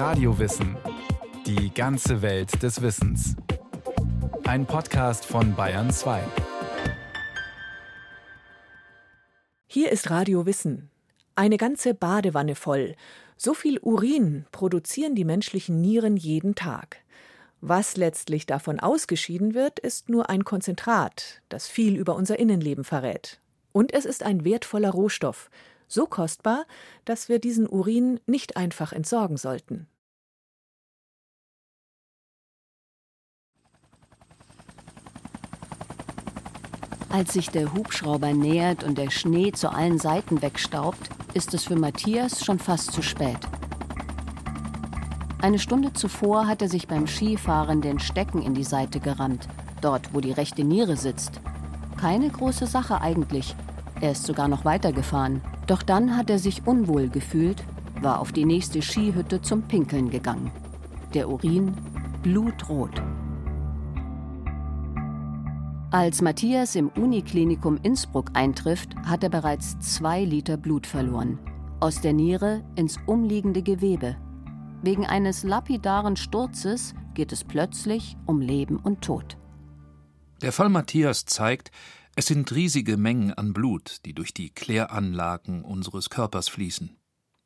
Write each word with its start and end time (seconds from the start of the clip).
Radiowissen. 0.00 0.78
Die 1.44 1.74
ganze 1.74 2.22
Welt 2.22 2.62
des 2.62 2.80
Wissens. 2.80 3.36
Ein 4.44 4.64
Podcast 4.64 5.26
von 5.26 5.54
Bayern 5.54 5.90
2. 5.90 6.22
Hier 9.66 9.92
ist 9.92 10.08
Radio 10.08 10.46
Wissen. 10.46 10.88
Eine 11.34 11.58
ganze 11.58 11.92
Badewanne 11.92 12.54
voll. 12.54 12.94
So 13.36 13.52
viel 13.52 13.78
Urin 13.80 14.46
produzieren 14.52 15.14
die 15.14 15.26
menschlichen 15.26 15.82
Nieren 15.82 16.16
jeden 16.16 16.54
Tag. 16.54 16.96
Was 17.60 17.98
letztlich 17.98 18.46
davon 18.46 18.80
ausgeschieden 18.80 19.52
wird, 19.52 19.80
ist 19.80 20.08
nur 20.08 20.30
ein 20.30 20.44
Konzentrat, 20.44 21.42
das 21.50 21.68
viel 21.68 21.94
über 21.94 22.16
unser 22.16 22.38
Innenleben 22.38 22.84
verrät. 22.84 23.38
Und 23.72 23.92
es 23.92 24.06
ist 24.06 24.22
ein 24.22 24.46
wertvoller 24.46 24.92
Rohstoff, 24.92 25.50
so 25.92 26.06
kostbar, 26.06 26.64
dass 27.04 27.28
wir 27.28 27.38
diesen 27.38 27.68
Urin 27.68 28.20
nicht 28.26 28.56
einfach 28.56 28.92
entsorgen 28.92 29.36
sollten. 29.36 29.86
Als 37.12 37.32
sich 37.32 37.50
der 37.50 37.74
Hubschrauber 37.74 38.32
nähert 38.32 38.84
und 38.84 38.96
der 38.96 39.10
Schnee 39.10 39.50
zu 39.50 39.68
allen 39.68 39.98
Seiten 39.98 40.42
wegstaubt, 40.42 41.10
ist 41.34 41.54
es 41.54 41.64
für 41.64 41.74
Matthias 41.74 42.44
schon 42.44 42.60
fast 42.60 42.92
zu 42.92 43.02
spät. 43.02 43.38
Eine 45.42 45.58
Stunde 45.58 45.92
zuvor 45.92 46.46
hat 46.46 46.62
er 46.62 46.68
sich 46.68 46.86
beim 46.86 47.08
Skifahren 47.08 47.80
den 47.80 47.98
Stecken 47.98 48.42
in 48.42 48.54
die 48.54 48.62
Seite 48.62 49.00
gerammt, 49.00 49.48
dort 49.80 50.14
wo 50.14 50.20
die 50.20 50.32
rechte 50.32 50.62
Niere 50.62 50.96
sitzt. 50.96 51.40
Keine 51.96 52.28
große 52.30 52.66
Sache 52.66 53.00
eigentlich. 53.00 53.56
Er 54.00 54.12
ist 54.12 54.24
sogar 54.24 54.46
noch 54.46 54.64
weitergefahren. 54.64 55.42
Doch 55.70 55.84
dann 55.84 56.16
hat 56.16 56.28
er 56.30 56.40
sich 56.40 56.66
unwohl 56.66 57.08
gefühlt, 57.08 57.62
war 58.00 58.18
auf 58.18 58.32
die 58.32 58.44
nächste 58.44 58.82
Skihütte 58.82 59.40
zum 59.40 59.62
Pinkeln 59.62 60.10
gegangen. 60.10 60.50
Der 61.14 61.28
Urin 61.28 61.74
blutrot. 62.24 63.00
Als 65.92 66.22
Matthias 66.22 66.74
im 66.74 66.88
Uniklinikum 66.88 67.78
Innsbruck 67.84 68.30
eintrifft, 68.34 68.96
hat 69.04 69.22
er 69.22 69.30
bereits 69.30 69.78
zwei 69.78 70.24
Liter 70.24 70.56
Blut 70.56 70.88
verloren. 70.88 71.38
Aus 71.78 72.00
der 72.00 72.14
Niere 72.14 72.64
ins 72.74 72.98
umliegende 73.06 73.62
Gewebe. 73.62 74.16
Wegen 74.82 75.06
eines 75.06 75.44
lapidaren 75.44 76.16
Sturzes 76.16 76.94
geht 77.14 77.30
es 77.30 77.44
plötzlich 77.44 78.16
um 78.26 78.40
Leben 78.40 78.76
und 78.76 79.02
Tod. 79.02 79.36
Der 80.42 80.50
Fall 80.50 80.68
Matthias 80.68 81.26
zeigt, 81.26 81.70
es 82.20 82.26
sind 82.26 82.54
riesige 82.54 82.98
Mengen 82.98 83.32
an 83.32 83.54
Blut, 83.54 84.04
die 84.04 84.12
durch 84.12 84.34
die 84.34 84.50
Kläranlagen 84.50 85.64
unseres 85.64 86.10
Körpers 86.10 86.50
fließen. 86.50 86.94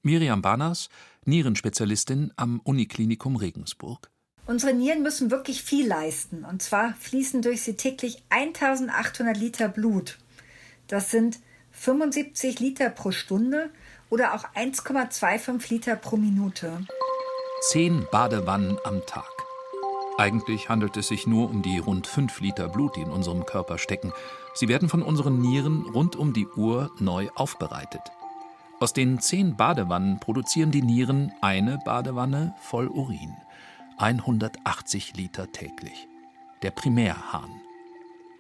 Miriam 0.03 0.43
Banas, 0.43 0.89
Nierenspezialistin 1.25 2.33
am 2.35 2.59
Uniklinikum 2.59 3.37
Regensburg. 3.37 4.11
Unsere 4.49 4.75
Nieren 4.75 5.05
müssen 5.05 5.31
wirklich 5.31 5.63
viel 5.63 5.87
leisten. 5.87 6.45
Und 6.45 6.61
zwar 6.61 6.95
fließen 6.95 7.41
durch 7.41 7.63
sie 7.63 7.75
täglich 7.75 8.25
1800 8.31 9.37
Liter 9.37 9.69
Blut. 9.69 10.19
Das 10.89 11.13
sind 11.13 11.39
75 11.71 12.59
Liter 12.59 12.91
pro 12.91 13.13
Stunde 13.13 13.71
oder 14.11 14.35
auch 14.35 14.45
1,25 14.57 15.71
Liter 15.71 15.95
pro 15.95 16.17
Minute. 16.17 16.85
Zehn 17.69 18.09
Badewannen 18.11 18.77
am 18.83 19.07
Tag. 19.07 19.31
Eigentlich 20.19 20.69
handelt 20.69 20.97
es 20.97 21.07
sich 21.07 21.29
nur 21.29 21.49
um 21.49 21.63
die 21.63 21.79
rund 21.79 22.09
5 22.09 22.41
Liter 22.41 22.69
Blut, 22.69 22.97
die 22.97 23.03
in 23.03 23.11
unserem 23.11 23.47
Körper 23.47 23.79
stecken. 23.79 24.13
Sie 24.55 24.69
werden 24.69 24.89
von 24.89 25.03
unseren 25.03 25.41
Nieren 25.41 25.83
rund 25.83 26.17
um 26.17 26.33
die 26.33 26.47
Uhr 26.47 26.91
neu 26.99 27.29
aufbereitet. 27.35 28.03
Aus 28.81 28.93
den 28.93 29.19
zehn 29.21 29.57
Badewannen 29.57 30.21
produzieren 30.21 30.71
die 30.71 30.83
Nieren 30.83 31.33
eine 31.41 31.79
Badewanne 31.85 32.55
voll 32.61 32.89
Urin. 32.89 33.35
180 33.99 35.17
Liter 35.17 35.51
täglich. 35.53 36.09
Der 36.63 36.71
Primärhahn. 36.71 37.61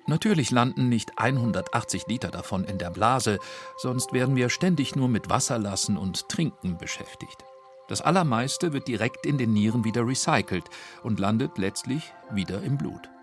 Natürlich 0.06 0.50
landen 0.50 0.88
nicht 0.88 1.18
180 1.18 2.06
Liter 2.08 2.28
davon 2.28 2.64
in 2.64 2.78
der 2.78 2.90
Blase, 2.90 3.38
sonst 3.78 4.12
werden 4.12 4.36
wir 4.36 4.50
ständig 4.50 4.96
nur 4.96 5.08
mit 5.08 5.30
Wasserlassen 5.30 5.96
und 5.96 6.28
Trinken 6.28 6.76
beschäftigt. 6.76 7.44
Das 7.88 8.02
Allermeiste 8.02 8.72
wird 8.72 8.88
direkt 8.88 9.26
in 9.26 9.38
den 9.38 9.52
Nieren 9.52 9.84
wieder 9.84 10.06
recycelt 10.06 10.64
und 11.02 11.20
landet 11.20 11.58
letztlich 11.58 12.12
wieder 12.30 12.62
im 12.62 12.76
Blut. 12.76 13.13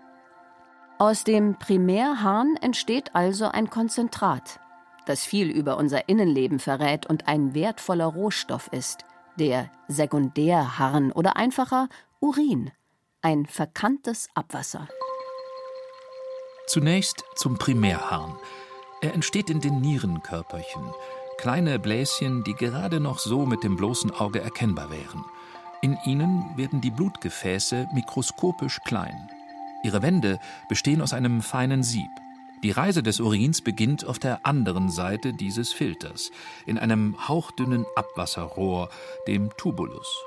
Aus 1.02 1.24
dem 1.24 1.56
Primärharn 1.58 2.56
entsteht 2.60 3.16
also 3.16 3.48
ein 3.48 3.68
Konzentrat, 3.70 4.60
das 5.04 5.24
viel 5.24 5.50
über 5.50 5.76
unser 5.76 6.08
Innenleben 6.08 6.60
verrät 6.60 7.06
und 7.06 7.26
ein 7.26 7.54
wertvoller 7.54 8.06
Rohstoff 8.06 8.68
ist, 8.68 9.04
der 9.36 9.68
Sekundärharn 9.88 11.10
oder 11.10 11.36
einfacher 11.36 11.88
Urin, 12.20 12.70
ein 13.20 13.46
verkanntes 13.46 14.28
Abwasser. 14.34 14.86
Zunächst 16.68 17.24
zum 17.34 17.58
Primärharn. 17.58 18.36
Er 19.00 19.12
entsteht 19.12 19.50
in 19.50 19.60
den 19.60 19.80
Nierenkörperchen, 19.80 20.84
kleine 21.36 21.80
Bläschen, 21.80 22.44
die 22.44 22.54
gerade 22.54 23.00
noch 23.00 23.18
so 23.18 23.44
mit 23.44 23.64
dem 23.64 23.74
bloßen 23.74 24.12
Auge 24.12 24.40
erkennbar 24.40 24.92
wären. 24.92 25.24
In 25.80 25.98
ihnen 26.04 26.56
werden 26.56 26.80
die 26.80 26.92
Blutgefäße 26.92 27.88
mikroskopisch 27.92 28.78
klein. 28.84 29.28
Ihre 29.82 30.02
Wände 30.02 30.38
bestehen 30.68 31.02
aus 31.02 31.12
einem 31.12 31.42
feinen 31.42 31.82
Sieb. 31.82 32.10
Die 32.62 32.70
Reise 32.70 33.02
des 33.02 33.18
Urins 33.18 33.60
beginnt 33.60 34.04
auf 34.04 34.20
der 34.20 34.46
anderen 34.46 34.88
Seite 34.88 35.32
dieses 35.32 35.72
Filters, 35.72 36.30
in 36.64 36.78
einem 36.78 37.16
hauchdünnen 37.26 37.84
Abwasserrohr, 37.96 38.88
dem 39.26 39.50
Tubulus. 39.56 40.24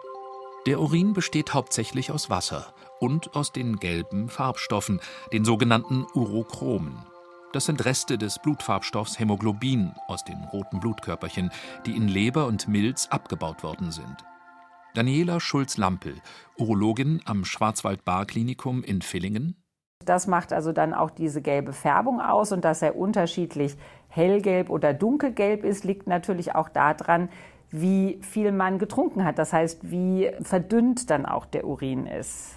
Der 0.65 0.81
Urin 0.81 1.13
besteht 1.13 1.53
hauptsächlich 1.53 2.11
aus 2.11 2.29
Wasser 2.29 2.73
und 2.99 3.35
aus 3.35 3.53
den 3.53 3.77
gelben 3.77 4.27
Farbstoffen, 4.27 4.99
den 5.31 5.45
sogenannten 5.45 6.05
Urochromen. 6.13 7.05
Das 7.53 7.65
sind 7.65 7.85
Reste 7.85 8.17
des 8.17 8.39
Blutfarbstoffs 8.39 9.17
Hämoglobin 9.17 9.93
aus 10.07 10.25
den 10.25 10.43
roten 10.51 10.81
Blutkörperchen, 10.81 11.51
die 11.85 11.95
in 11.95 12.09
Leber 12.09 12.47
und 12.47 12.67
Milz 12.67 13.07
abgebaut 13.07 13.63
worden 13.63 13.91
sind. 13.91 14.25
Daniela 14.95 15.41
Schulz-Lampel, 15.41 16.15
Urologin 16.57 17.21
am 17.25 17.43
Schwarzwald-Bar-Klinikum 17.43 18.81
in 18.81 19.01
Villingen. 19.01 19.61
Das 20.05 20.25
macht 20.25 20.53
also 20.53 20.71
dann 20.71 20.93
auch 20.93 21.11
diese 21.11 21.41
gelbe 21.41 21.73
Färbung 21.73 22.21
aus 22.21 22.51
und 22.51 22.63
dass 22.63 22.81
er 22.81 22.95
unterschiedlich 22.95 23.75
hellgelb 24.07 24.69
oder 24.69 24.93
dunkelgelb 24.93 25.65
ist, 25.65 25.83
liegt 25.83 26.07
natürlich 26.07 26.55
auch 26.55 26.69
daran, 26.69 27.29
wie 27.71 28.19
viel 28.21 28.53
man 28.53 28.79
getrunken 28.79 29.25
hat. 29.25 29.37
Das 29.37 29.51
heißt, 29.51 29.91
wie 29.91 30.31
verdünnt 30.41 31.09
dann 31.09 31.25
auch 31.25 31.45
der 31.45 31.65
Urin 31.65 32.07
ist. 32.07 32.55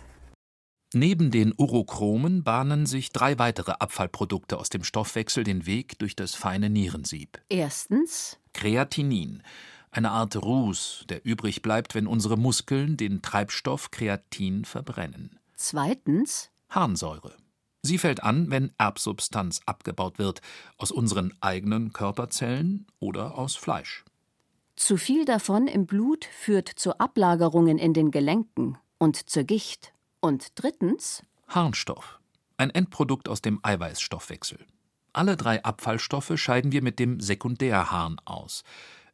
Neben 0.94 1.30
den 1.30 1.52
Urochromen 1.58 2.44
bahnen 2.44 2.86
sich 2.86 3.10
drei 3.10 3.38
weitere 3.38 3.72
Abfallprodukte 3.72 4.58
aus 4.58 4.70
dem 4.70 4.84
Stoffwechsel 4.84 5.44
den 5.44 5.66
Weg 5.66 5.98
durch 5.98 6.16
das 6.16 6.34
feine 6.34 6.70
Nierensieb. 6.70 7.42
Erstens 7.50 8.38
Kreatinin, 8.54 9.42
eine 9.90 10.10
Art 10.10 10.36
Ruß, 10.36 11.04
der 11.08 11.24
übrig 11.24 11.62
bleibt, 11.62 11.94
wenn 11.94 12.06
unsere 12.06 12.36
Muskeln 12.36 12.96
den 12.96 13.22
Treibstoff 13.22 13.90
Kreatin 13.90 14.64
verbrennen. 14.64 15.38
Zweitens 15.56 16.50
Harnsäure. 16.70 17.34
Sie 17.82 17.98
fällt 17.98 18.22
an, 18.22 18.50
wenn 18.50 18.72
Erbsubstanz 18.76 19.60
abgebaut 19.66 20.18
wird, 20.18 20.40
aus 20.76 20.90
unseren 20.90 21.32
eigenen 21.40 21.92
Körperzellen 21.92 22.86
oder 22.98 23.38
aus 23.38 23.56
Fleisch. 23.56 24.04
Zu 24.76 24.96
viel 24.96 25.24
davon 25.24 25.66
im 25.66 25.86
Blut 25.86 26.24
führt 26.24 26.68
zu 26.68 26.98
Ablagerungen 27.00 27.78
in 27.78 27.94
den 27.94 28.10
Gelenken 28.10 28.78
und 28.98 29.30
zur 29.30 29.44
Gicht. 29.44 29.92
Und 30.20 30.50
drittens 30.56 31.22
Harnstoff, 31.48 32.20
ein 32.56 32.70
Endprodukt 32.70 33.28
aus 33.28 33.40
dem 33.40 33.60
Eiweißstoffwechsel. 33.62 34.58
Alle 35.12 35.36
drei 35.36 35.64
Abfallstoffe 35.64 36.32
scheiden 36.36 36.72
wir 36.72 36.82
mit 36.82 36.98
dem 36.98 37.20
Sekundärharn 37.20 38.20
aus. 38.24 38.62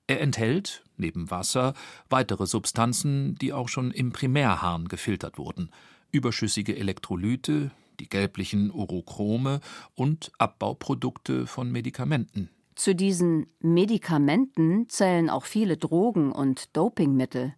Er 0.07 0.21
enthält, 0.21 0.85
neben 0.97 1.31
Wasser, 1.31 1.75
weitere 2.11 2.47
Substanzen, 2.47 3.37
die 3.37 3.53
auch 3.53 3.69
schon 3.69 3.91
im 3.91 4.13
Primärharn 4.13 4.89
gefiltert 4.89 5.39
wurden. 5.39 5.71
Überschüssige 6.11 6.77
Elektrolyte, 6.77 7.71
die 8.01 8.09
gelblichen 8.09 8.71
Urochrome 8.71 9.61
und 9.95 10.31
Abbauprodukte 10.39 11.47
von 11.47 11.73
Medikamenten. 11.73 12.51
Zu 12.75 12.95
diesen 12.95 13.47
Medikamenten 13.61 14.89
zählen 14.89 15.31
auch 15.31 15.45
viele 15.45 15.77
Drogen 15.77 16.33
und 16.33 16.77
Dopingmittel. 16.77 17.55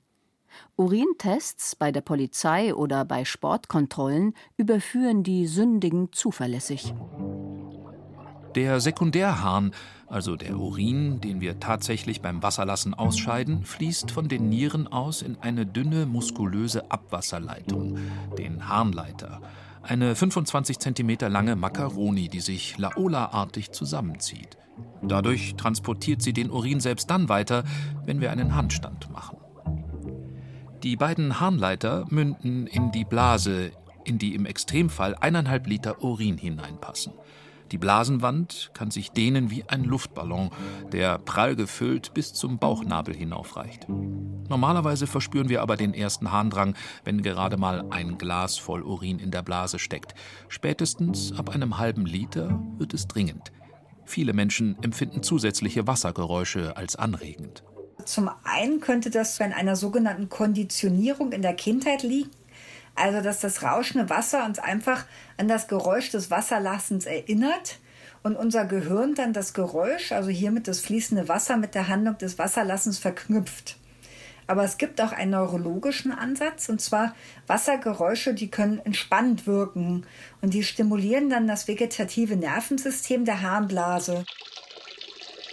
Urintests 0.76 1.74
bei 1.74 1.90
der 1.90 2.00
Polizei 2.00 2.74
oder 2.74 3.04
bei 3.04 3.24
Sportkontrollen 3.24 4.34
überführen 4.56 5.22
die 5.22 5.46
Sündigen 5.46 6.12
zuverlässig. 6.12 6.94
Der 8.56 8.80
Sekundärharn, 8.80 9.72
also 10.06 10.34
der 10.34 10.56
Urin, 10.56 11.20
den 11.20 11.42
wir 11.42 11.60
tatsächlich 11.60 12.22
beim 12.22 12.42
Wasserlassen 12.42 12.94
ausscheiden, 12.94 13.66
fließt 13.66 14.10
von 14.10 14.28
den 14.28 14.48
Nieren 14.48 14.88
aus 14.90 15.20
in 15.20 15.36
eine 15.42 15.66
dünne, 15.66 16.06
muskulöse 16.06 16.90
Abwasserleitung, 16.90 17.98
den 18.38 18.66
Harnleiter. 18.66 19.42
Eine 19.82 20.16
25 20.16 20.78
cm 20.78 21.18
lange 21.28 21.54
Makaroni, 21.54 22.30
die 22.30 22.40
sich 22.40 22.78
Laola-artig 22.78 23.72
zusammenzieht. 23.72 24.56
Dadurch 25.02 25.56
transportiert 25.56 26.22
sie 26.22 26.32
den 26.32 26.50
Urin 26.50 26.80
selbst 26.80 27.10
dann 27.10 27.28
weiter, 27.28 27.62
wenn 28.06 28.22
wir 28.22 28.32
einen 28.32 28.54
Handstand 28.54 29.10
machen. 29.10 29.36
Die 30.82 30.96
beiden 30.96 31.40
Harnleiter 31.40 32.06
münden 32.08 32.66
in 32.66 32.90
die 32.90 33.04
Blase, 33.04 33.72
in 34.04 34.16
die 34.16 34.34
im 34.34 34.46
Extremfall 34.46 35.14
eineinhalb 35.14 35.66
Liter 35.66 36.02
Urin 36.02 36.38
hineinpassen. 36.38 37.12
Die 37.72 37.78
Blasenwand 37.78 38.70
kann 38.74 38.90
sich 38.90 39.10
dehnen 39.10 39.50
wie 39.50 39.64
ein 39.68 39.84
Luftballon, 39.84 40.50
der 40.92 41.18
prall 41.18 41.56
gefüllt 41.56 42.14
bis 42.14 42.32
zum 42.32 42.58
Bauchnabel 42.58 43.14
hinaufreicht. 43.14 43.86
Normalerweise 44.48 45.06
verspüren 45.06 45.48
wir 45.48 45.62
aber 45.62 45.76
den 45.76 45.92
ersten 45.92 46.30
Harndrang, 46.30 46.76
wenn 47.04 47.22
gerade 47.22 47.56
mal 47.56 47.86
ein 47.90 48.18
Glas 48.18 48.58
voll 48.58 48.82
Urin 48.82 49.18
in 49.18 49.30
der 49.32 49.42
Blase 49.42 49.78
steckt. 49.78 50.14
Spätestens 50.48 51.36
ab 51.36 51.50
einem 51.50 51.78
halben 51.78 52.06
Liter 52.06 52.62
wird 52.78 52.94
es 52.94 53.08
dringend. 53.08 53.52
Viele 54.04 54.32
Menschen 54.32 54.80
empfinden 54.82 55.24
zusätzliche 55.24 55.88
Wassergeräusche 55.88 56.76
als 56.76 56.94
anregend. 56.94 57.64
Zum 58.04 58.30
einen 58.44 58.80
könnte 58.80 59.10
das 59.10 59.40
an 59.40 59.52
einer 59.52 59.74
sogenannten 59.74 60.28
Konditionierung 60.28 61.32
in 61.32 61.42
der 61.42 61.54
Kindheit 61.54 62.04
liegen. 62.04 62.30
Also, 62.96 63.20
dass 63.20 63.40
das 63.40 63.62
rauschende 63.62 64.08
Wasser 64.08 64.44
uns 64.46 64.58
einfach 64.58 65.04
an 65.36 65.48
das 65.48 65.68
Geräusch 65.68 66.10
des 66.10 66.30
Wasserlassens 66.30 67.04
erinnert 67.04 67.78
und 68.22 68.36
unser 68.36 68.64
Gehirn 68.64 69.14
dann 69.14 69.32
das 69.32 69.54
Geräusch, 69.54 70.12
also 70.12 70.30
hiermit 70.30 70.66
das 70.66 70.80
fließende 70.80 71.28
Wasser, 71.28 71.56
mit 71.58 71.74
der 71.74 71.88
Handlung 71.88 72.18
des 72.18 72.38
Wasserlassens 72.38 72.98
verknüpft. 72.98 73.76
Aber 74.48 74.64
es 74.64 74.78
gibt 74.78 75.00
auch 75.00 75.12
einen 75.12 75.32
neurologischen 75.32 76.12
Ansatz, 76.12 76.68
und 76.68 76.80
zwar 76.80 77.14
Wassergeräusche, 77.46 78.32
die 78.32 78.50
können 78.50 78.78
entspannend 78.78 79.46
wirken 79.46 80.06
und 80.40 80.54
die 80.54 80.62
stimulieren 80.62 81.30
dann 81.30 81.46
das 81.46 81.68
vegetative 81.68 82.36
Nervensystem 82.36 83.24
der 83.24 83.42
Harnblase. 83.42 84.24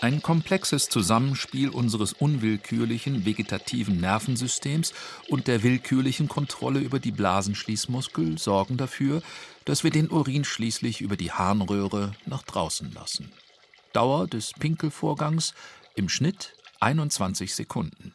Ein 0.03 0.21
komplexes 0.21 0.89
Zusammenspiel 0.89 1.69
unseres 1.69 2.11
unwillkürlichen 2.11 3.25
vegetativen 3.25 4.01
Nervensystems 4.01 4.93
und 5.29 5.47
der 5.47 5.63
willkürlichen 5.63 6.27
Kontrolle 6.27 6.81
über 6.81 6.99
die 6.99 7.13
Blasenschließmuskel 7.13 8.37
sorgen 8.37 8.75
dafür, 8.75 9.21
dass 9.63 9.85
wir 9.85 9.91
den 9.91 10.11
Urin 10.11 10.43
schließlich 10.43 10.99
über 10.99 11.15
die 11.15 11.31
Harnröhre 11.31 12.11
nach 12.25 12.43
draußen 12.43 12.91
lassen. 12.91 13.31
Dauer 13.93 14.27
des 14.27 14.51
Pinkelvorgangs 14.51 15.53
im 15.95 16.09
Schnitt 16.09 16.53
21 16.81 17.55
Sekunden. 17.55 18.13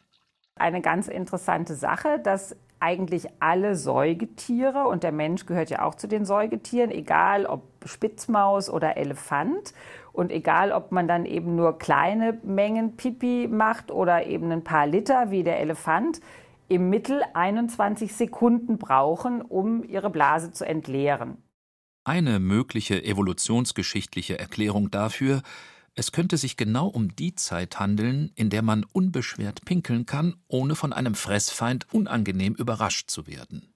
Eine 0.53 0.83
ganz 0.83 1.07
interessante 1.07 1.73
Sache, 1.73 2.19
dass 2.23 2.55
eigentlich 2.79 3.27
alle 3.39 3.75
Säugetiere, 3.75 4.87
und 4.87 5.03
der 5.03 5.11
Mensch 5.11 5.45
gehört 5.45 5.69
ja 5.69 5.83
auch 5.83 5.95
zu 5.95 6.07
den 6.07 6.25
Säugetieren, 6.25 6.91
egal 6.91 7.45
ob 7.45 7.63
Spitzmaus 7.85 8.69
oder 8.69 8.97
Elefant, 8.97 9.73
und 10.13 10.31
egal, 10.31 10.71
ob 10.71 10.91
man 10.91 11.07
dann 11.07 11.25
eben 11.25 11.55
nur 11.55 11.77
kleine 11.77 12.39
Mengen 12.43 12.97
Pipi 12.97 13.47
macht 13.49 13.91
oder 13.91 14.25
eben 14.25 14.51
ein 14.51 14.63
paar 14.63 14.87
Liter 14.87 15.31
wie 15.31 15.43
der 15.43 15.59
Elefant, 15.59 16.19
im 16.67 16.89
Mittel 16.89 17.23
21 17.33 18.13
Sekunden 18.13 18.77
brauchen, 18.77 19.41
um 19.41 19.83
ihre 19.83 20.09
Blase 20.09 20.51
zu 20.51 20.65
entleeren. 20.65 21.37
Eine 22.03 22.39
mögliche 22.39 23.03
evolutionsgeschichtliche 23.03 24.39
Erklärung 24.39 24.91
dafür, 24.91 25.41
es 25.99 26.13
könnte 26.13 26.37
sich 26.37 26.55
genau 26.55 26.87
um 26.87 27.13
die 27.13 27.35
Zeit 27.35 27.77
handeln, 27.77 28.31
in 28.35 28.49
der 28.49 28.61
man 28.61 28.85
unbeschwert 28.85 29.65
pinkeln 29.65 30.05
kann, 30.05 30.37
ohne 30.47 30.75
von 30.75 30.93
einem 30.93 31.13
Fressfeind 31.13 31.93
unangenehm 31.93 32.55
überrascht 32.55 33.09
zu 33.09 33.27
werden. 33.27 33.73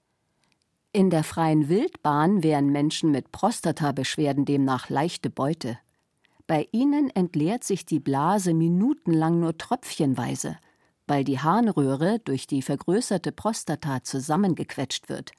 In 0.94 1.10
der 1.10 1.26
freien 1.26 1.68
Wildbahn 1.68 2.42
wären 2.42 2.68
Menschen 2.68 3.12
mit 3.12 3.34
Prostatabeschwerden 3.34 4.46
demnach 4.46 4.90
leichte 4.90 5.30
Beute. 5.30 5.78
Bei 6.48 6.70
ihnen 6.72 7.10
entleert 7.10 7.66
sich 7.66 7.86
die 7.86 8.00
Blase 8.00 8.54
minutenlang 8.54 9.42
nur 9.42 9.58
tröpfchenweise, 9.58 10.56
weil 11.08 11.26
die 11.26 11.40
Harnröhre 11.40 12.20
durch 12.20 12.48
die 12.48 12.62
vergrößerte 12.62 13.34
Prostata 13.34 14.02
zusammengequetscht 14.02 15.10
wird. 15.10 15.34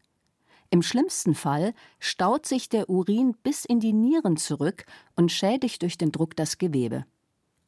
Im 0.75 0.83
schlimmsten 0.83 1.37
Fall 1.37 1.73
staut 2.01 2.47
sich 2.47 2.69
der 2.69 2.91
Urin 2.91 3.37
bis 3.45 3.65
in 3.65 3.79
die 3.79 3.93
Nieren 3.93 4.37
zurück 4.37 4.87
und 5.15 5.31
schädigt 5.31 5.83
durch 5.83 5.99
den 5.99 6.11
Druck 6.11 6.35
das 6.35 6.59
Gewebe. 6.59 7.05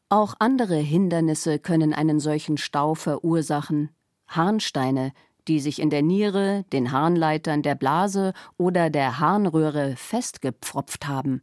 Auch 0.08 0.34
andere 0.40 0.74
Hindernisse 0.74 1.60
können 1.60 1.94
einen 1.94 2.18
solchen 2.18 2.56
Stau 2.56 2.96
verursachen. 2.96 3.90
Harnsteine, 4.26 5.12
die 5.46 5.60
sich 5.60 5.80
in 5.80 5.88
der 5.88 6.02
Niere, 6.02 6.64
den 6.72 6.90
Harnleitern 6.90 7.62
der 7.62 7.76
Blase 7.76 8.32
oder 8.56 8.90
der 8.90 9.20
Harnröhre 9.20 9.94
festgepfropft 9.94 11.06
haben. 11.06 11.42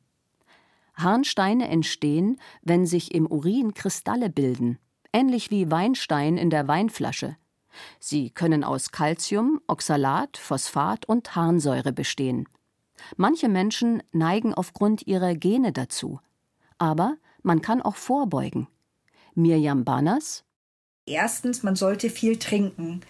Harnsteine 0.95 1.69
entstehen, 1.69 2.41
wenn 2.61 2.85
sich 2.85 3.15
im 3.15 3.25
Urin 3.25 3.73
Kristalle 3.73 4.29
bilden, 4.29 4.79
ähnlich 5.13 5.49
wie 5.49 5.71
Weinstein 5.71 6.35
in 6.35 6.49
der 6.49 6.67
Weinflasche. 6.67 7.37
Sie 7.99 8.29
können 8.29 8.63
aus 8.63 8.91
Calcium, 8.91 9.61
Oxalat, 9.67 10.37
Phosphat 10.37 11.05
und 11.05 11.35
Harnsäure 11.35 11.91
bestehen. 11.91 12.47
Manche 13.17 13.49
Menschen 13.49 14.03
neigen 14.11 14.53
aufgrund 14.53 15.07
ihrer 15.07 15.35
Gene 15.35 15.71
dazu. 15.71 16.19
Aber 16.77 17.17
man 17.41 17.61
kann 17.61 17.81
auch 17.81 17.95
vorbeugen. 17.95 18.67
Mirjam 19.35 19.83
Banas 19.83 20.43
Erstens, 21.05 21.63
man 21.63 21.75
sollte 21.75 22.09
viel 22.09 22.39
trinken, 22.39 23.01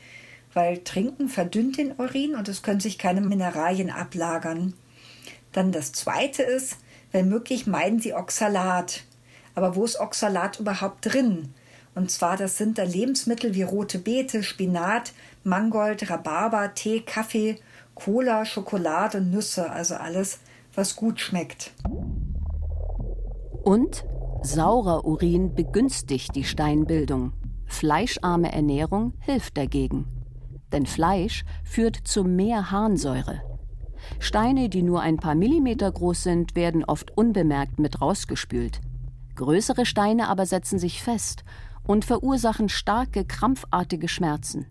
weil 0.54 0.80
Trinken 0.84 1.30
verdünnt 1.30 1.78
den 1.78 1.92
Urin 1.92 2.36
und 2.36 2.48
es 2.48 2.64
können 2.64 2.80
sich 2.80 2.98
keine 2.98 3.22
Mineralien 3.22 3.92
ablagern. 3.92 4.74
Dann 5.52 5.72
das 5.72 5.92
zweite 5.92 6.42
ist, 6.42 6.78
wenn 7.12 7.30
möglich 7.30 7.68
meiden 7.68 8.00
Sie 8.00 8.14
Oxalat. 8.14 9.04
Aber 9.54 9.76
wo 9.76 9.86
ist 9.86 10.00
Oxalat 10.00 10.60
überhaupt 10.60 11.14
drin? 11.14 11.54
Und 11.96 12.10
zwar, 12.10 12.38
das 12.38 12.58
sind 12.58 12.78
da 12.78 12.84
Lebensmittel 12.84 13.54
wie 13.54 13.62
rote 13.62 14.00
Beete, 14.00 14.42
Spinat, 14.42 15.14
Mangold, 15.44 16.10
Rhabarber, 16.10 16.74
Tee, 16.74 17.02
Kaffee, 17.02 17.60
Cola, 17.94 18.46
Schokolade 18.46 19.20
und 19.20 19.30
Nüsse, 19.30 19.70
also 19.70 19.96
alles, 19.96 20.40
was 20.74 20.96
gut 20.96 21.20
schmeckt. 21.20 21.72
Und 23.64 24.06
saurer 24.42 25.06
Urin 25.06 25.54
begünstigt 25.54 26.36
die 26.36 26.44
Steinbildung. 26.44 27.34
Fleischarme 27.66 28.52
Ernährung 28.52 29.14
hilft 29.20 29.58
dagegen. 29.58 30.08
Denn 30.72 30.86
Fleisch 30.88 31.46
führt 31.64 31.96
zu 31.96 32.24
mehr 32.24 32.72
Harnsäure. 32.72 33.42
Steine, 34.20 34.68
die 34.68 34.82
nur 34.82 35.02
ein 35.02 35.18
paar 35.18 35.36
Millimeter 35.36 35.92
groß 35.92 36.24
sind, 36.24 36.56
werden 36.56 36.84
oft 36.84 37.16
unbemerkt 37.16 37.80
mit 37.80 38.02
rausgespült. 38.02 38.82
Größere 39.36 39.86
Steine 39.86 40.28
aber 40.28 40.46
setzen 40.46 40.78
sich 40.78 41.02
fest 41.02 41.44
und 41.86 42.06
verursachen 42.06 42.70
starke, 42.70 43.26
krampfartige 43.26 44.08
Schmerzen. 44.08 44.68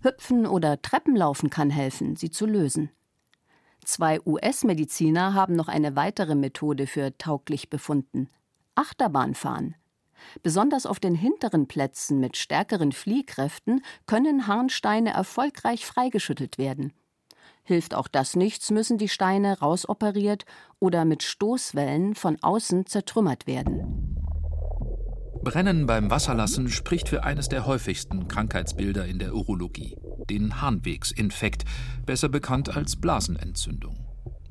Hüpfen 0.00 0.46
oder 0.46 0.80
Treppenlaufen 0.82 1.50
kann 1.50 1.70
helfen, 1.70 2.16
sie 2.16 2.30
zu 2.30 2.46
lösen. 2.46 2.90
Zwei 3.84 4.20
US-Mediziner 4.26 5.34
haben 5.34 5.54
noch 5.54 5.68
eine 5.68 5.96
weitere 5.96 6.34
Methode 6.34 6.86
für 6.86 7.16
tauglich 7.18 7.70
befunden: 7.70 8.28
Achterbahnfahren. 8.74 9.74
Besonders 10.42 10.86
auf 10.86 10.98
den 10.98 11.14
hinteren 11.14 11.68
Plätzen 11.68 12.20
mit 12.20 12.36
stärkeren 12.36 12.92
Fliehkräften 12.92 13.82
können 14.06 14.46
Harnsteine 14.46 15.10
erfolgreich 15.12 15.86
freigeschüttelt 15.86 16.58
werden. 16.58 16.92
Hilft 17.62 17.94
auch 17.94 18.08
das 18.08 18.36
nichts, 18.36 18.70
müssen 18.70 18.96
die 18.96 19.08
Steine 19.08 19.58
rausoperiert 19.58 20.44
oder 20.78 21.04
mit 21.04 21.22
Stoßwellen 21.22 22.14
von 22.14 22.38
außen 22.40 22.86
zertrümmert 22.86 23.46
werden. 23.46 24.16
Brennen 25.46 25.86
beim 25.86 26.10
Wasserlassen 26.10 26.68
spricht 26.68 27.08
für 27.08 27.22
eines 27.22 27.48
der 27.48 27.66
häufigsten 27.66 28.26
Krankheitsbilder 28.26 29.06
in 29.06 29.20
der 29.20 29.32
Urologie, 29.32 29.96
den 30.28 30.60
Harnwegsinfekt, 30.60 31.64
besser 32.04 32.28
bekannt 32.28 32.76
als 32.76 32.96
Blasenentzündung. 32.96 33.96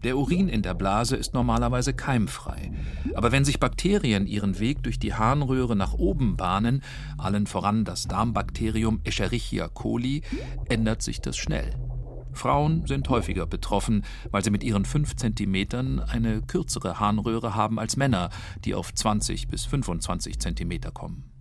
Der 0.05 0.17
Urin 0.17 0.47
in 0.47 0.61
der 0.61 0.73
Blase 0.73 1.17
ist 1.17 1.33
normalerweise 1.33 1.93
keimfrei. 1.93 2.71
Aber 3.13 3.33
wenn 3.33 3.43
sich 3.43 3.59
Bakterien 3.59 4.25
ihren 4.25 4.57
Weg 4.59 4.83
durch 4.83 4.97
die 4.97 5.13
Harnröhre 5.13 5.75
nach 5.75 5.95
oben 5.95 6.37
bahnen, 6.37 6.81
allen 7.17 7.45
voran 7.45 7.83
das 7.83 8.07
Darmbakterium 8.07 9.01
Escherichia 9.03 9.67
coli, 9.67 10.21
ändert 10.69 11.01
sich 11.01 11.19
das 11.19 11.35
schnell. 11.35 11.71
Frauen 12.35 12.85
sind 12.85 13.09
häufiger 13.09 13.45
betroffen, 13.45 14.05
weil 14.31 14.43
sie 14.43 14.51
mit 14.51 14.63
ihren 14.63 14.85
5 14.85 15.15
cm 15.15 16.01
eine 16.07 16.41
kürzere 16.41 16.99
Harnröhre 16.99 17.55
haben 17.55 17.79
als 17.79 17.97
Männer, 17.97 18.29
die 18.63 18.75
auf 18.75 18.93
20 18.93 19.47
bis 19.47 19.65
25 19.65 20.39
cm 20.39 20.93
kommen. 20.93 21.31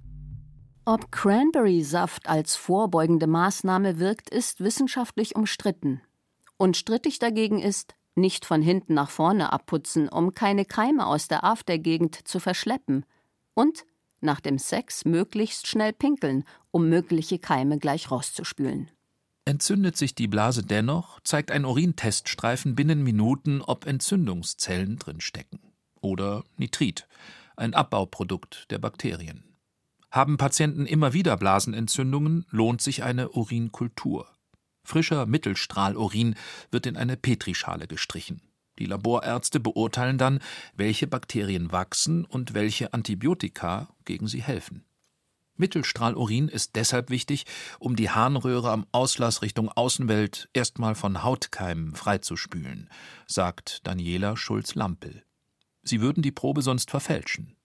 Ob 0.87 1.11
Cranberry-Saft 1.11 2.29
als 2.29 2.57
vorbeugende 2.57 3.27
Maßnahme 3.27 3.99
wirkt, 3.99 4.29
ist 4.29 4.61
wissenschaftlich 4.61 5.35
umstritten. 5.35 6.03
Und 6.59 6.77
strittig 6.77 7.19
dagegen 7.19 7.59
ist, 7.59 7.95
nicht 8.15 8.45
von 8.45 8.63
hinten 8.63 8.95
nach 8.95 9.11
vorne 9.11 9.53
abputzen, 9.53 10.09
um 10.09 10.35
keine 10.35 10.65
Keime 10.65 11.07
aus 11.07 11.27
der 11.27 11.43
Aftergegend 11.43 12.29
zu 12.29 12.39
verschleppen. 12.39 13.07
Und 13.55 13.85
nach 14.21 14.41
dem 14.41 14.59
Sex 14.59 15.05
möglichst 15.05 15.67
schnell 15.67 15.93
pinkeln, 15.93 16.45
um 16.71 16.89
mögliche 16.89 17.39
Keime 17.39 17.79
gleich 17.79 18.11
rauszuspülen. 18.11 18.91
Entzündet 19.47 19.97
sich 19.99 20.15
die 20.15 20.27
Blase 20.27 20.63
dennoch, 20.63 21.21
zeigt 21.21 21.51
ein 21.51 21.67
Urinteststreifen 21.67 22.75
binnen 22.75 23.03
Minuten, 23.03 23.61
ob 23.61 23.87
Entzündungszellen 23.87 24.99
drinstecken. 24.99 25.61
Oder 26.01 26.45
Nitrit, 26.57 27.07
ein 27.57 27.75
Abbauprodukt 27.75 28.71
der 28.71 28.79
Bakterien. 28.79 29.45
Haben 30.11 30.39
Patienten 30.39 30.87
immer 30.87 31.13
wieder 31.13 31.37
Blasenentzündungen, 31.37 32.47
lohnt 32.51 32.81
sich 32.81 33.03
eine 33.03 33.31
Urinkultur. 33.31 34.29
Frischer 34.83 35.27
Mittelstrahlurin 35.27 36.37
wird 36.71 36.87
in 36.87 36.97
eine 36.97 37.17
Petrischale 37.19 37.87
gestrichen. 37.87 38.41
Die 38.79 38.87
Laborärzte 38.87 39.61
beurteilen 39.61 40.17
dann, 40.17 40.41
welche 40.75 41.07
Bakterien 41.07 41.71
wachsen 41.71 42.25
und 42.25 42.55
welche 42.55 42.95
Antibiotika 42.95 43.89
gegen 44.05 44.27
sie 44.27 44.43
helfen. 44.43 44.85
Mittelstrahlurin 45.57 46.49
ist 46.49 46.75
deshalb 46.77 47.11
wichtig, 47.11 47.45
um 47.79 47.95
die 47.97 48.11
Harnröhre 48.11 48.71
am 48.71 48.87
Auslass 48.93 49.43
Richtung 49.43 49.71
Außenwelt 49.71 50.49
erstmal 50.53 50.95
von 50.95 51.23
Hautkeimen 51.23 51.95
freizuspülen, 51.95 52.91
sagt 53.27 53.87
Daniela 53.87 54.37
Schulz-Lampel. 54.37 55.23
Sie 55.83 56.01
würden 56.01 56.23
die 56.23 56.33
Probe 56.33 56.63
sonst 56.63 56.91
verfälschen. 56.91 57.57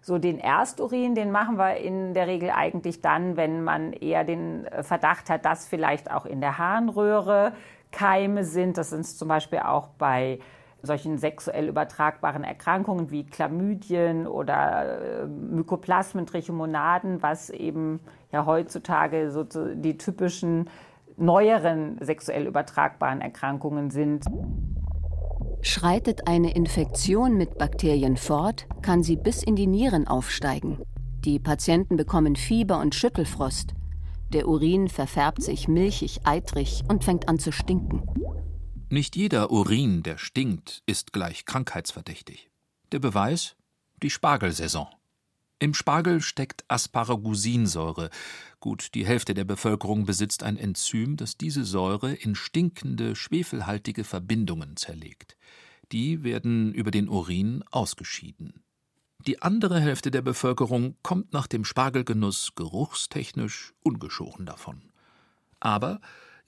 So 0.00 0.18
den 0.18 0.38
Ersturin, 0.38 1.14
den 1.14 1.30
machen 1.30 1.58
wir 1.58 1.76
in 1.76 2.14
der 2.14 2.26
Regel 2.26 2.50
eigentlich 2.50 3.02
dann, 3.02 3.36
wenn 3.36 3.62
man 3.62 3.92
eher 3.92 4.24
den 4.24 4.66
Verdacht 4.80 5.28
hat, 5.28 5.44
dass 5.44 5.68
vielleicht 5.68 6.10
auch 6.10 6.24
in 6.24 6.40
der 6.40 6.58
Harnröhre 6.58 7.52
Keime 7.90 8.44
sind. 8.44 8.78
Das 8.78 8.90
sind 8.90 9.06
zum 9.06 9.28
Beispiel 9.28 9.60
auch 9.60 9.88
bei 9.88 10.38
solchen 10.82 11.18
sexuell 11.18 11.68
übertragbaren 11.68 12.44
Erkrankungen 12.44 13.10
wie 13.10 13.24
Chlamydien 13.24 14.26
oder 14.26 15.22
äh, 15.22 15.26
Mykoplasmen, 15.26 16.26
Trichomonaden, 16.26 17.22
was 17.22 17.50
eben 17.50 18.00
ja 18.30 18.46
heutzutage 18.46 19.30
so 19.30 19.44
die 19.44 19.98
typischen 19.98 20.70
neueren 21.16 21.98
sexuell 22.00 22.46
übertragbaren 22.46 23.20
Erkrankungen 23.20 23.90
sind. 23.90 24.24
Schreitet 25.60 26.28
eine 26.28 26.54
Infektion 26.54 27.36
mit 27.36 27.58
Bakterien 27.58 28.16
fort, 28.16 28.66
kann 28.82 29.02
sie 29.02 29.16
bis 29.16 29.42
in 29.42 29.56
die 29.56 29.66
Nieren 29.66 30.06
aufsteigen. 30.06 30.78
Die 31.24 31.40
Patienten 31.40 31.96
bekommen 31.96 32.36
Fieber 32.36 32.78
und 32.78 32.94
Schüttelfrost. 32.94 33.74
Der 34.32 34.46
Urin 34.46 34.88
verfärbt 34.88 35.42
sich 35.42 35.66
milchig, 35.66 36.20
eitrig 36.24 36.84
und 36.88 37.02
fängt 37.02 37.28
an 37.28 37.40
zu 37.40 37.50
stinken. 37.50 38.02
Nicht 38.90 39.16
jeder 39.16 39.50
Urin, 39.50 40.02
der 40.02 40.16
stinkt, 40.16 40.82
ist 40.86 41.12
gleich 41.12 41.44
krankheitsverdächtig. 41.44 42.50
Der 42.90 42.98
Beweis? 42.98 43.54
Die 44.02 44.08
Spargelsaison. 44.08 44.88
Im 45.58 45.74
Spargel 45.74 46.22
steckt 46.22 46.64
Asparagusinsäure. 46.68 48.08
Gut, 48.60 48.94
die 48.94 49.04
Hälfte 49.04 49.34
der 49.34 49.44
Bevölkerung 49.44 50.06
besitzt 50.06 50.42
ein 50.42 50.56
Enzym, 50.56 51.18
das 51.18 51.36
diese 51.36 51.64
Säure 51.64 52.14
in 52.14 52.34
stinkende, 52.34 53.14
schwefelhaltige 53.14 54.04
Verbindungen 54.04 54.78
zerlegt. 54.78 55.36
Die 55.92 56.22
werden 56.22 56.72
über 56.72 56.90
den 56.90 57.10
Urin 57.10 57.64
ausgeschieden. 57.70 58.62
Die 59.26 59.42
andere 59.42 59.80
Hälfte 59.80 60.10
der 60.10 60.22
Bevölkerung 60.22 60.96
kommt 61.02 61.34
nach 61.34 61.46
dem 61.46 61.66
Spargelgenuss 61.66 62.54
geruchstechnisch 62.54 63.74
ungeschoren 63.82 64.46
davon. 64.46 64.80
Aber 65.60 66.00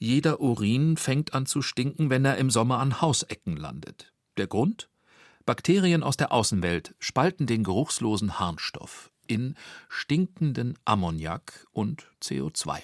jeder 0.03 0.41
Urin 0.41 0.97
fängt 0.97 1.35
an 1.35 1.45
zu 1.45 1.61
stinken, 1.61 2.09
wenn 2.09 2.25
er 2.25 2.39
im 2.39 2.49
Sommer 2.49 2.79
an 2.79 3.03
Hausecken 3.03 3.55
landet. 3.59 4.15
Der 4.39 4.47
Grund? 4.47 4.89
Bakterien 5.45 6.03
aus 6.03 6.17
der 6.17 6.33
Außenwelt 6.33 6.95
spalten 6.99 7.47
den 7.47 7.65
geruchslosen 7.65 8.39
Harnstoff 8.41 9.11
in 9.27 9.55
stinkenden 9.91 10.79
Ammoniak 10.87 11.67
und 11.71 12.07
CO2. 12.23 12.79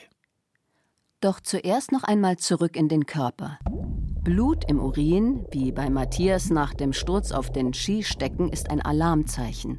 Doch 1.23 1.41
zuerst 1.41 1.91
noch 1.91 2.05
einmal 2.05 2.37
zurück 2.37 2.77
in 2.77 2.89
den 2.89 3.07
Körper. 3.07 3.59
Blut 4.23 4.69
im 4.69 4.79
Urin, 4.79 5.47
wie 5.51 5.73
bei 5.73 5.89
Matthias 5.89 6.51
nach 6.51 6.75
dem 6.75 6.93
Sturz 6.93 7.33
auf 7.33 7.51
den 7.51 7.73
Skistecken, 7.73 8.53
ist 8.53 8.69
ein 8.71 8.83
Alarmzeichen. 8.83 9.79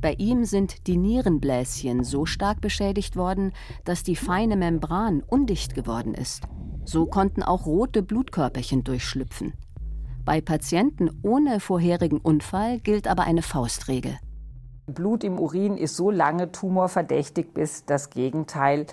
Bei 0.00 0.14
ihm 0.14 0.44
sind 0.44 0.86
die 0.86 0.96
Nierenbläschen 0.96 2.04
so 2.04 2.26
stark 2.26 2.60
beschädigt 2.60 3.16
worden, 3.16 3.52
dass 3.84 4.02
die 4.02 4.16
feine 4.16 4.56
Membran 4.56 5.22
undicht 5.22 5.74
geworden 5.74 6.14
ist. 6.14 6.44
So 6.84 7.06
konnten 7.06 7.42
auch 7.42 7.66
rote 7.66 8.02
Blutkörperchen 8.02 8.84
durchschlüpfen. 8.84 9.54
Bei 10.24 10.40
Patienten 10.40 11.10
ohne 11.22 11.60
vorherigen 11.60 12.18
Unfall 12.18 12.80
gilt 12.80 13.08
aber 13.08 13.24
eine 13.24 13.42
Faustregel. 13.42 14.18
Blut 14.86 15.24
im 15.24 15.38
Urin 15.38 15.76
ist 15.76 15.96
so 15.96 16.10
lange 16.10 16.52
tumorverdächtig, 16.52 17.54
bis 17.54 17.84
das 17.84 18.10
Gegenteil 18.10 18.86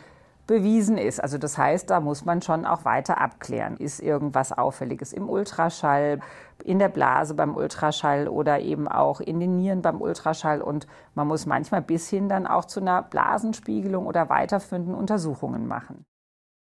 bewiesen 0.47 0.97
ist. 0.97 1.21
Also 1.21 1.37
das 1.37 1.57
heißt, 1.57 1.89
da 1.89 1.99
muss 1.99 2.25
man 2.25 2.41
schon 2.41 2.65
auch 2.65 2.85
weiter 2.85 3.19
abklären. 3.21 3.77
Ist 3.77 3.99
irgendwas 3.99 4.51
Auffälliges 4.51 5.13
im 5.13 5.29
Ultraschall, 5.29 6.21
in 6.63 6.79
der 6.79 6.89
Blase 6.89 7.35
beim 7.35 7.55
Ultraschall 7.55 8.27
oder 8.27 8.59
eben 8.61 8.87
auch 8.87 9.19
in 9.19 9.39
den 9.39 9.57
Nieren 9.57 9.81
beim 9.81 10.01
Ultraschall. 10.01 10.61
Und 10.61 10.87
man 11.13 11.27
muss 11.27 11.45
manchmal 11.45 11.81
bis 11.81 12.09
hin 12.09 12.29
dann 12.29 12.47
auch 12.47 12.65
zu 12.65 12.79
einer 12.79 13.03
Blasenspiegelung 13.03 14.07
oder 14.07 14.29
weiterführenden 14.29 14.95
Untersuchungen 14.95 15.67
machen. 15.67 16.05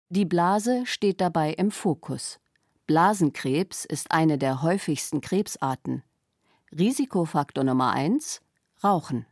Die 0.10 0.26
Blase 0.26 0.86
steht 0.86 1.20
dabei 1.20 1.52
im 1.52 1.70
Fokus. 1.70 2.40
Blasenkrebs 2.88 3.84
ist 3.84 4.12
eine 4.12 4.38
der 4.38 4.62
häufigsten 4.62 5.20
Krebsarten. 5.20 6.04
Risikofaktor 6.72 7.66
Nummer 7.66 7.92
1 7.92 8.42
Rauchen. 8.84 9.26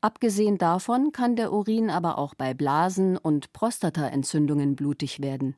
Abgesehen 0.00 0.58
davon 0.58 1.12
kann 1.12 1.36
der 1.36 1.52
Urin 1.52 1.90
aber 1.90 2.18
auch 2.18 2.34
bei 2.34 2.54
Blasen- 2.54 3.16
und 3.16 3.52
Prostataentzündungen 3.52 4.76
blutig 4.76 5.20
werden. 5.20 5.56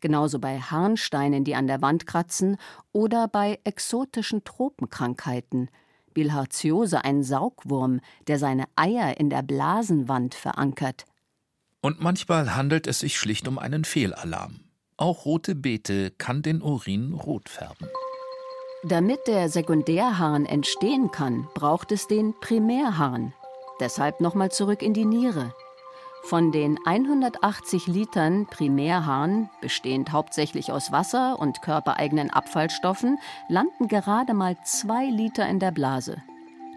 Genauso 0.00 0.38
bei 0.38 0.58
Harnsteinen, 0.58 1.44
die 1.44 1.54
an 1.54 1.66
der 1.66 1.82
Wand 1.82 2.06
kratzen, 2.06 2.56
oder 2.92 3.28
bei 3.28 3.60
exotischen 3.64 4.44
Tropenkrankheiten. 4.44 5.70
Bilharziose, 6.12 7.04
ein 7.04 7.22
Saugwurm, 7.22 8.00
der 8.26 8.38
seine 8.38 8.64
Eier 8.76 9.18
in 9.18 9.30
der 9.30 9.42
Blasenwand 9.42 10.34
verankert. 10.34 11.04
Und 11.80 12.00
manchmal 12.00 12.54
handelt 12.54 12.86
es 12.86 13.00
sich 13.00 13.16
schlicht 13.16 13.48
um 13.48 13.58
einen 13.58 13.84
Fehlalarm. 13.84 14.60
Auch 14.96 15.24
rote 15.24 15.54
Beete 15.54 16.10
kann 16.12 16.42
den 16.42 16.62
Urin 16.62 17.12
rot 17.12 17.48
färben. 17.48 17.88
Damit 18.84 19.20
der 19.26 19.48
Sekundärharn 19.48 20.44
entstehen 20.44 21.10
kann, 21.10 21.48
braucht 21.54 21.92
es 21.92 22.08
den 22.08 22.34
Primärharn, 22.40 23.32
Deshalb 23.80 24.20
nochmal 24.20 24.50
zurück 24.50 24.82
in 24.82 24.94
die 24.94 25.04
Niere. 25.04 25.52
Von 26.24 26.52
den 26.52 26.78
180 26.84 27.88
Litern 27.88 28.46
Primärharn, 28.46 29.50
bestehend 29.60 30.12
hauptsächlich 30.12 30.70
aus 30.70 30.92
Wasser 30.92 31.38
und 31.38 31.62
körpereigenen 31.62 32.30
Abfallstoffen, 32.30 33.18
landen 33.48 33.88
gerade 33.88 34.32
mal 34.32 34.56
zwei 34.64 35.06
Liter 35.06 35.48
in 35.48 35.58
der 35.58 35.72
Blase. 35.72 36.22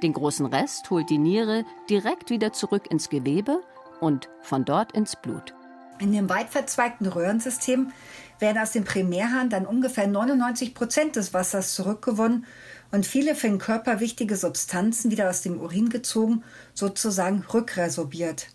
Den 0.02 0.14
großen 0.14 0.48
Rest 0.48 0.90
holt 0.90 1.10
die 1.10 1.20
Niere 1.20 1.64
direkt 1.90 2.32
wieder 2.32 2.54
zurück 2.54 2.90
ins 2.90 3.10
Gewebe 3.10 3.62
und 4.02 4.30
von 4.42 4.66
dort 4.66 4.92
ins 4.94 5.16
Blut. 5.16 5.54
In 6.00 6.12
dem 6.12 6.30
weit 6.30 6.50
verzweigten 6.50 7.08
Röhrensystem 7.08 7.92
werden 8.40 8.62
aus 8.62 8.72
dem 8.72 8.84
Primärhahn 8.84 9.50
dann 9.50 9.66
ungefähr 9.66 10.08
99 10.08 10.74
Prozent 10.74 11.16
des 11.16 11.34
Wassers 11.34 11.74
zurückgewonnen 11.74 12.46
und 12.92 13.06
viele 13.06 13.36
für 13.36 13.48
den 13.48 13.60
Körper 13.60 14.00
wichtige 14.00 14.36
Substanzen 14.36 15.10
wieder 15.10 15.30
aus 15.30 15.42
dem 15.42 15.60
Urin 15.60 15.90
gezogen, 15.90 16.44
sozusagen 16.74 17.46
rückresorbiert. 17.54 18.48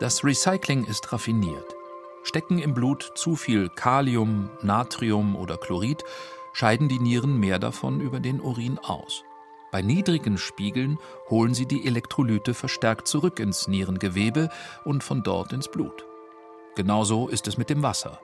Das 0.00 0.22
Recycling 0.22 0.84
ist 0.86 1.12
raffiniert. 1.12 1.74
Stecken 2.22 2.58
im 2.58 2.74
Blut 2.74 3.12
zu 3.16 3.34
viel 3.34 3.68
Kalium, 3.68 4.50
Natrium 4.62 5.34
oder 5.34 5.56
Chlorid, 5.56 6.04
scheiden 6.52 6.88
die 6.88 7.00
Nieren 7.00 7.38
mehr 7.38 7.58
davon 7.58 8.00
über 8.00 8.20
den 8.20 8.40
Urin 8.40 8.78
aus. 8.78 9.24
Bei 9.70 9.82
niedrigen 9.82 10.38
Spiegeln 10.38 10.98
holen 11.28 11.52
sie 11.52 11.66
die 11.66 11.86
Elektrolyte 11.86 12.54
verstärkt 12.54 13.06
zurück 13.06 13.38
ins 13.38 13.68
Nierengewebe 13.68 14.48
und 14.84 15.04
von 15.04 15.22
dort 15.22 15.52
ins 15.52 15.70
Blut. 15.70 16.06
Genauso 16.74 17.28
ist 17.28 17.48
es 17.48 17.58
mit 17.58 17.68
dem 17.68 17.82
Wasser. 17.82 18.20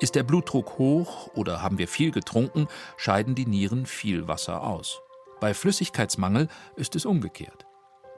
Ist 0.00 0.14
der 0.14 0.22
Blutdruck 0.22 0.78
hoch 0.78 1.28
oder 1.34 1.62
haben 1.62 1.78
wir 1.78 1.88
viel 1.88 2.12
getrunken, 2.12 2.68
scheiden 2.96 3.34
die 3.34 3.46
Nieren 3.46 3.84
viel 3.84 4.28
Wasser 4.28 4.62
aus. 4.62 5.00
Bei 5.40 5.52
Flüssigkeitsmangel 5.52 6.48
ist 6.76 6.96
es 6.96 7.04
umgekehrt. 7.04 7.66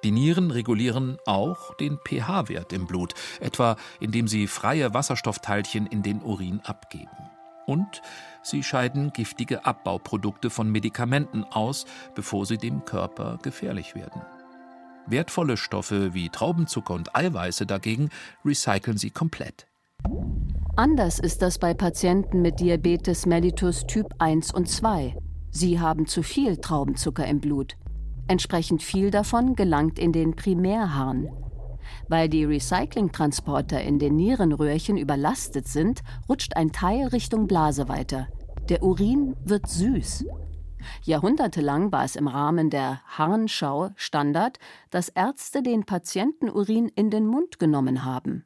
Die 0.05 0.13
Nieren 0.13 0.53
regulieren 0.53 1.19
auch 1.27 1.75
den 1.75 1.99
pH-Wert 1.99 2.73
im 2.73 2.87
Blut, 2.87 3.15
etwa 3.41 3.77
indem 3.99 4.29
sie 4.29 4.47
freie 4.47 4.95
Wasserstoffteilchen 4.95 5.87
in 5.87 6.03
den 6.03 6.23
Urin 6.23 6.61
abgeben. 6.65 7.09
Und 7.69 8.01
sie 8.43 8.63
scheiden 8.63 9.13
giftige 9.13 9.67
Abbauprodukte 9.67 10.49
von 10.49 10.71
Medikamenten 10.71 11.45
aus, 11.45 11.85
bevor 12.15 12.47
sie 12.47 12.57
dem 12.57 12.87
Körper 12.87 13.39
gefährlich 13.43 13.95
werden. 13.95 14.23
Wertvolle 15.07 15.59
Stoffe 15.59 16.15
wie 16.15 16.31
Traubenzucker 16.31 16.95
und 16.95 17.15
Eiweiße 17.15 17.67
dagegen 17.67 18.09
recyceln 18.43 18.97
sie 18.97 19.11
komplett. 19.11 19.67
Anders 20.77 21.19
ist 21.19 21.43
das 21.43 21.59
bei 21.59 21.75
Patienten 21.75 22.41
mit 22.41 22.59
Diabetes 22.59 23.27
mellitus 23.27 23.85
Typ 23.87 24.15
1 24.19 24.55
und 24.55 24.71
2. 24.71 25.15
Sie 25.51 25.79
haben 25.79 26.07
zu 26.07 26.23
viel 26.23 26.57
Traubenzucker 26.57 27.27
im 27.27 27.39
Blut. 27.39 27.75
Entsprechend 28.29 28.83
viel 28.83 29.11
davon 29.11 29.57
gelangt 29.57 29.99
in 29.99 30.13
den 30.13 30.35
Primärharn. 30.37 31.29
Weil 32.09 32.29
die 32.29 32.45
Recyclingtransporter 32.45 33.81
in 33.83 33.99
den 33.99 34.17
Nierenröhrchen 34.17 34.97
überlastet 34.97 35.69
sind, 35.69 36.03
rutscht 36.29 36.57
ein 36.57 36.73
Teil 36.73 37.09
Richtung 37.09 37.47
Blase 37.47 37.89
weiter. 37.89 38.29
Der 38.69 38.83
Urin 38.83 39.37
wird 39.45 39.69
süß. 39.69 40.25
Jahrhundertelang 41.03 41.91
war 41.93 42.05
es 42.05 42.17
im 42.17 42.29
Rahmen 42.29 42.71
der 42.71 43.01
Harnschau 43.07 43.91
Standard, 43.97 44.59
dass 44.91 45.09
Ärzte 45.09 45.63
den 45.63 45.85
Patientenurin 45.85 46.89
in 46.95 47.11
den 47.11 47.27
Mund 47.27 47.59
genommen 47.59 48.05
haben. 48.05 48.45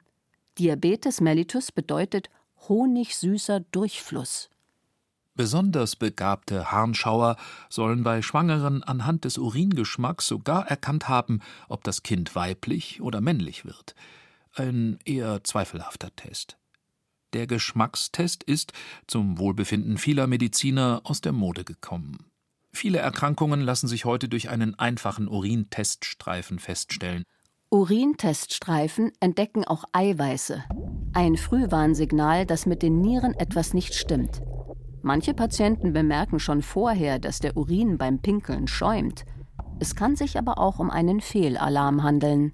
Diabetes 0.57 1.21
mellitus 1.21 1.71
bedeutet 1.71 2.29
honigsüßer 2.67 3.59
Durchfluss. 3.59 4.49
Besonders 5.35 5.95
begabte 5.95 6.71
Harnschauer 6.71 7.37
sollen 7.69 8.03
bei 8.03 8.21
Schwangeren 8.21 8.83
anhand 8.83 9.25
des 9.25 9.39
Uringeschmacks 9.39 10.27
sogar 10.27 10.67
erkannt 10.67 11.09
haben, 11.09 11.41
ob 11.67 11.83
das 11.83 12.03
Kind 12.03 12.35
weiblich 12.35 13.01
oder 13.01 13.19
männlich 13.19 13.65
wird. 13.65 13.95
Ein 14.53 14.99
eher 15.05 15.43
zweifelhafter 15.43 16.15
Test. 16.15 16.57
Der 17.33 17.47
Geschmackstest 17.47 18.43
ist, 18.43 18.73
zum 19.07 19.39
Wohlbefinden 19.39 19.97
vieler 19.97 20.27
Mediziner, 20.27 21.01
aus 21.03 21.21
der 21.21 21.31
Mode 21.31 21.63
gekommen. 21.63 22.25
Viele 22.71 22.99
Erkrankungen 22.99 23.61
lassen 23.61 23.87
sich 23.87 24.05
heute 24.05 24.29
durch 24.29 24.49
einen 24.49 24.77
einfachen 24.77 25.27
Urinteststreifen 25.27 26.59
feststellen. 26.59 27.23
Urinteststreifen 27.71 29.11
entdecken 29.19 29.65
auch 29.65 29.85
Eiweiße. 29.93 30.63
Ein 31.13 31.37
Frühwarnsignal, 31.37 32.45
dass 32.45 32.67
mit 32.67 32.83
den 32.83 33.01
Nieren 33.01 33.33
etwas 33.33 33.73
nicht 33.73 33.95
stimmt. 33.95 34.43
Manche 35.05 35.33
Patienten 35.33 35.91
bemerken 35.91 36.39
schon 36.39 36.61
vorher, 36.61 37.19
dass 37.19 37.39
der 37.39 37.57
Urin 37.57 37.97
beim 37.97 38.19
Pinkeln 38.19 38.67
schäumt. 38.69 39.25
Es 39.81 39.97
kann 39.97 40.15
sich 40.15 40.37
aber 40.37 40.57
auch 40.57 40.79
um 40.79 40.89
einen 40.89 41.19
Fehlalarm 41.19 42.03
handeln. 42.03 42.53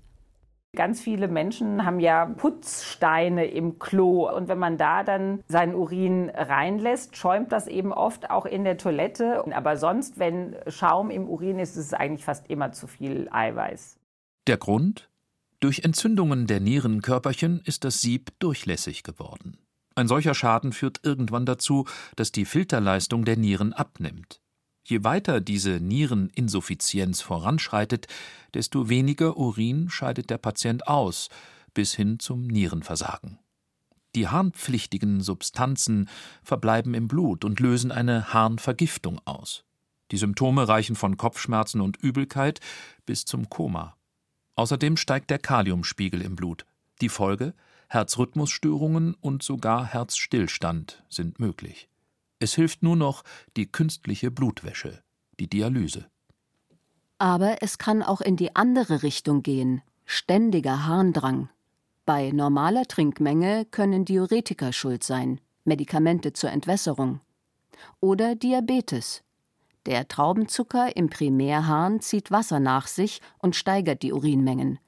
Ganz 0.76 1.00
viele 1.00 1.28
Menschen 1.28 1.86
haben 1.86 2.00
ja 2.00 2.26
Putzsteine 2.26 3.46
im 3.46 3.78
Klo 3.78 4.28
und 4.36 4.48
wenn 4.48 4.58
man 4.58 4.80
da 4.80 5.04
dann 5.04 5.44
seinen 5.48 5.76
Urin 5.76 6.32
reinlässt, 6.32 7.16
schäumt 7.16 7.52
das 7.52 7.68
eben 7.68 7.94
oft 7.94 8.32
auch 8.32 8.48
in 8.48 8.64
der 8.64 8.78
Toilette. 8.78 9.44
Aber 9.54 9.78
sonst, 9.78 10.18
wenn 10.18 10.56
Schaum 10.66 11.12
im 11.12 11.30
Urin 11.30 11.60
ist, 11.60 11.78
ist 11.78 11.86
es 11.86 11.94
eigentlich 11.94 12.26
fast 12.26 12.50
immer 12.50 12.72
zu 12.72 12.88
viel 12.88 13.30
Eiweiß. 13.32 14.00
Der 14.48 14.58
Grund? 14.58 15.08
Durch 15.60 15.84
Entzündungen 15.84 16.48
der 16.48 16.62
Nierenkörperchen 16.62 17.62
ist 17.64 17.84
das 17.84 18.02
Sieb 18.02 18.32
durchlässig 18.40 19.04
geworden. 19.04 19.58
Ein 20.00 20.08
solcher 20.08 20.34
Schaden 20.34 20.72
führt 20.72 21.02
irgendwann 21.04 21.46
dazu, 21.46 21.86
dass 22.16 22.32
die 22.32 22.46
Filterleistung 22.46 23.26
der 23.26 23.36
Nieren 23.36 23.74
abnimmt. 23.74 24.40
Je 24.86 25.04
weiter 25.04 25.42
diese 25.42 25.82
Niereninsuffizienz 25.82 27.20
voranschreitet, 27.20 28.08
desto 28.54 28.88
weniger 28.88 29.36
Urin 29.36 29.90
scheidet 29.90 30.30
der 30.30 30.38
Patient 30.38 30.88
aus, 30.88 31.28
bis 31.74 31.96
hin 31.96 32.18
zum 32.18 32.48
Nierenversagen. 32.48 33.40
Die 34.16 34.30
harnpflichtigen 34.30 35.20
Substanzen 35.20 36.08
verbleiben 36.44 36.94
im 36.94 37.10
Blut 37.10 37.44
und 37.44 37.60
lösen 37.60 37.92
eine 37.92 38.34
Harnvergiftung 38.34 39.20
aus. 39.26 39.66
Die 40.12 40.18
Symptome 40.18 40.66
reichen 40.70 40.96
von 40.96 41.18
Kopfschmerzen 41.18 41.82
und 41.82 41.98
Übelkeit 41.98 42.62
bis 43.06 43.26
zum 43.26 43.50
Koma. 43.50 43.98
Außerdem 44.56 44.96
steigt 44.96 45.30
der 45.30 45.40
Kaliumspiegel 45.40 46.22
im 46.22 46.38
Blut. 46.38 46.66
Die 47.02 47.10
Folge? 47.10 47.54
Herzrhythmusstörungen 47.90 49.16
und 49.16 49.44
sogar 49.44 49.86
Herzstillstand 49.86 51.04
sind 51.10 51.40
möglich. 51.40 51.90
Es 52.40 52.54
hilft 52.54 52.84
nur 52.84 52.96
noch 52.96 53.24
die 53.58 53.70
künstliche 53.70 54.32
Blutwäsche, 54.32 55.02
die 55.40 55.50
Dialyse. 55.50 56.06
Aber 57.18 57.62
es 57.62 57.78
kann 57.78 58.02
auch 58.02 58.22
in 58.22 58.38
die 58.38 58.56
andere 58.56 59.04
Richtung 59.04 59.44
gehen. 59.44 59.82
Ständiger 60.06 60.86
Harndrang. 60.86 61.50
Bei 62.06 62.32
normaler 62.32 62.86
Trinkmenge 62.86 63.66
können 63.66 64.06
Diuretika 64.06 64.72
schuld 64.72 65.04
sein, 65.04 65.42
Medikamente 65.66 66.34
zur 66.34 66.52
Entwässerung. 66.52 67.20
Oder 68.00 68.36
Diabetes. 68.36 69.24
Der 69.86 70.08
Traubenzucker 70.08 70.96
im 70.96 71.10
Primärharn 71.10 72.02
zieht 72.02 72.32
Wasser 72.32 72.60
nach 72.60 72.88
sich 72.88 73.22
und 73.40 73.56
steigert 73.56 74.04
die 74.04 74.14
Urinmengen. 74.14 74.80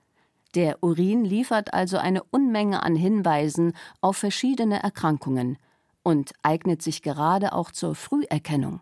Der 0.53 0.84
Urin 0.84 1.24
liefert 1.24 1.74
also 1.74 1.98
eine 1.98 2.24
Unmenge 2.24 2.84
an 2.84 2.96
Hinweisen 2.96 3.74
auf 4.01 4.17
verschiedene 4.17 4.84
Erkrankungen 4.84 5.58
und 6.03 6.34
eignet 6.41 6.81
sich 6.81 7.01
gerade 7.01 7.53
auch 7.53 7.72
zur 7.72 7.96
Früherkennung. 7.96 8.81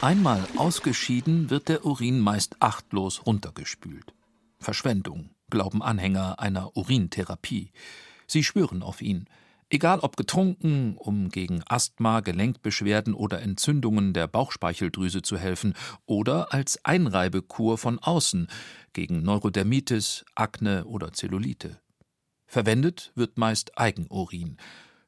Einmal 0.00 0.46
ausgeschieden 0.56 1.50
wird 1.50 1.68
der 1.68 1.84
Urin 1.84 2.20
meist 2.20 2.56
achtlos 2.60 3.26
runtergespült. 3.26 4.14
Verschwendung, 4.58 5.30
glauben 5.50 5.82
Anhänger 5.82 6.38
einer 6.38 6.76
Urintherapie. 6.76 7.72
Sie 8.26 8.44
schwören 8.44 8.82
auf 8.82 9.02
ihn. 9.02 9.26
Egal 9.68 9.98
ob 10.00 10.16
getrunken, 10.16 10.96
um 10.96 11.28
gegen 11.28 11.62
Asthma, 11.66 12.20
Gelenkbeschwerden 12.20 13.14
oder 13.14 13.42
Entzündungen 13.42 14.12
der 14.12 14.28
Bauchspeicheldrüse 14.28 15.22
zu 15.22 15.36
helfen, 15.36 15.74
oder 16.06 16.52
als 16.52 16.84
Einreibekur 16.84 17.76
von 17.76 17.98
außen 17.98 18.46
gegen 18.92 19.22
Neurodermitis, 19.22 20.24
Akne 20.36 20.84
oder 20.84 21.12
Zellulite. 21.12 21.80
Verwendet 22.46 23.10
wird 23.16 23.38
meist 23.38 23.76
Eigenurin. 23.76 24.56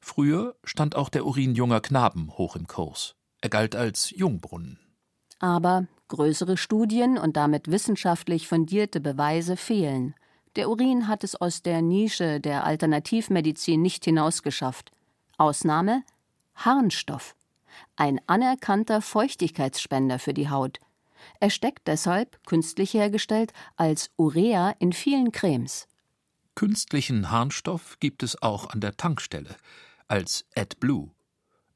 Früher 0.00 0.56
stand 0.64 0.96
auch 0.96 1.08
der 1.08 1.24
Urin 1.24 1.54
junger 1.54 1.80
Knaben 1.80 2.36
hoch 2.36 2.56
im 2.56 2.66
Kurs. 2.66 3.14
Er 3.40 3.50
galt 3.50 3.76
als 3.76 4.10
Jungbrunnen. 4.10 4.80
Aber 5.38 5.86
größere 6.08 6.56
Studien 6.56 7.16
und 7.16 7.36
damit 7.36 7.70
wissenschaftlich 7.70 8.48
fundierte 8.48 9.00
Beweise 9.00 9.56
fehlen. 9.56 10.14
Der 10.56 10.68
Urin 10.68 11.08
hat 11.08 11.24
es 11.24 11.36
aus 11.36 11.62
der 11.62 11.82
Nische 11.82 12.40
der 12.40 12.64
Alternativmedizin 12.64 13.80
nicht 13.80 14.04
hinausgeschafft. 14.04 14.92
Ausnahme 15.36 16.02
Harnstoff. 16.54 17.36
Ein 17.96 18.20
anerkannter 18.26 19.00
Feuchtigkeitsspender 19.00 20.18
für 20.18 20.34
die 20.34 20.50
Haut. 20.50 20.80
Er 21.40 21.50
steckt 21.50 21.86
deshalb, 21.86 22.44
künstlich 22.46 22.94
hergestellt, 22.94 23.52
als 23.76 24.10
Urea 24.16 24.74
in 24.78 24.92
vielen 24.92 25.32
Cremes. 25.32 25.86
Künstlichen 26.54 27.30
Harnstoff 27.30 27.98
gibt 28.00 28.22
es 28.24 28.42
auch 28.42 28.70
an 28.70 28.80
der 28.80 28.96
Tankstelle, 28.96 29.56
als 30.08 30.44
AdBlue. 30.56 31.10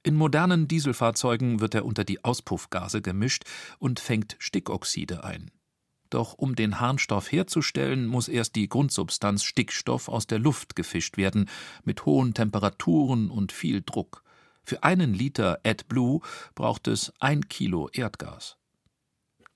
In 0.03 0.17
modernen 0.17 0.67
Dieselfahrzeugen 0.67 1.61
wird 1.61 1.77
er 1.77 1.85
unter 1.85 2.03
die 2.03 2.25
Auspuffgase 2.25 3.01
gemischt 3.01 3.45
und 3.79 4.01
fängt 4.01 4.35
Stickoxide 4.41 5.23
ein. 5.23 5.53
Doch 6.13 6.35
um 6.35 6.55
den 6.55 6.79
Harnstoff 6.79 7.33
herzustellen, 7.33 8.07
muss 8.07 8.29
erst 8.29 8.55
die 8.55 8.69
Grundsubstanz 8.69 9.45
Stickstoff 9.45 10.11
aus 10.11 10.27
der 10.27 10.39
Luft 10.39 10.77
gefischt 10.77 11.17
werden, 11.17 11.49
mit 11.85 12.05
hohen 12.05 12.35
Temperaturen 12.35 13.31
und 13.31 13.51
viel 13.51 13.81
Druck. 13.81 14.23
Für 14.63 14.83
einen 14.83 15.15
Liter 15.15 15.61
AdBlue 15.65 16.21
braucht 16.55 16.87
es 16.87 17.15
ein 17.19 17.49
Kilo 17.49 17.89
Erdgas. 17.95 18.59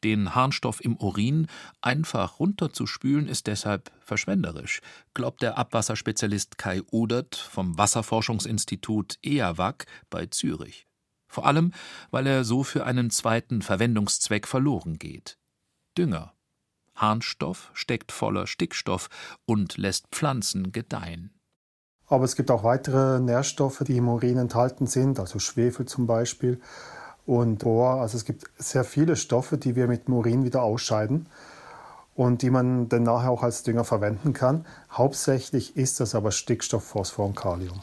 Den 0.02 0.34
Harnstoff 0.34 0.82
im 0.82 0.96
Urin 0.96 1.46
einfach 1.82 2.40
runterzuspülen 2.40 3.28
ist 3.28 3.48
deshalb 3.48 3.92
verschwenderisch, 4.00 4.80
glaubt 5.12 5.42
der 5.42 5.58
Abwasserspezialist 5.58 6.56
Kai 6.56 6.80
Udert 6.90 7.36
vom 7.36 7.76
Wasserforschungsinstitut 7.76 9.18
EAWAG 9.22 9.84
bei 10.08 10.24
Zürich. 10.24 10.86
Vor 11.28 11.44
allem, 11.44 11.74
weil 12.10 12.26
er 12.26 12.44
so 12.44 12.64
für 12.64 12.86
einen 12.86 13.10
zweiten 13.10 13.60
Verwendungszweck 13.60 14.46
verloren 14.48 14.98
geht. 14.98 15.36
Dünger. 15.98 16.35
Harnstoff 16.96 17.70
steckt 17.74 18.12
voller 18.12 18.46
Stickstoff 18.46 19.08
und 19.44 19.76
lässt 19.76 20.08
Pflanzen 20.10 20.72
gedeihen. 20.72 21.30
Aber 22.08 22.24
es 22.24 22.36
gibt 22.36 22.50
auch 22.50 22.62
weitere 22.62 23.20
Nährstoffe, 23.20 23.82
die 23.86 23.96
im 23.96 24.08
Urin 24.08 24.38
enthalten 24.38 24.86
sind, 24.86 25.18
also 25.18 25.38
Schwefel 25.38 25.86
zum 25.86 26.06
Beispiel 26.06 26.60
und 27.26 27.58
Bohr. 27.58 28.00
Also 28.00 28.16
es 28.16 28.24
gibt 28.24 28.44
sehr 28.58 28.84
viele 28.84 29.16
Stoffe, 29.16 29.58
die 29.58 29.74
wir 29.74 29.88
mit 29.88 30.06
dem 30.06 30.14
Urin 30.14 30.44
wieder 30.44 30.62
ausscheiden 30.62 31.28
und 32.14 32.42
die 32.42 32.50
man 32.50 32.88
dann 32.88 33.02
nachher 33.02 33.30
auch 33.30 33.42
als 33.42 33.62
Dünger 33.62 33.84
verwenden 33.84 34.32
kann. 34.32 34.64
Hauptsächlich 34.90 35.76
ist 35.76 36.00
das 36.00 36.14
aber 36.14 36.30
Stickstoff, 36.30 36.84
Phosphor 36.84 37.26
und 37.26 37.36
Kalium. 37.36 37.82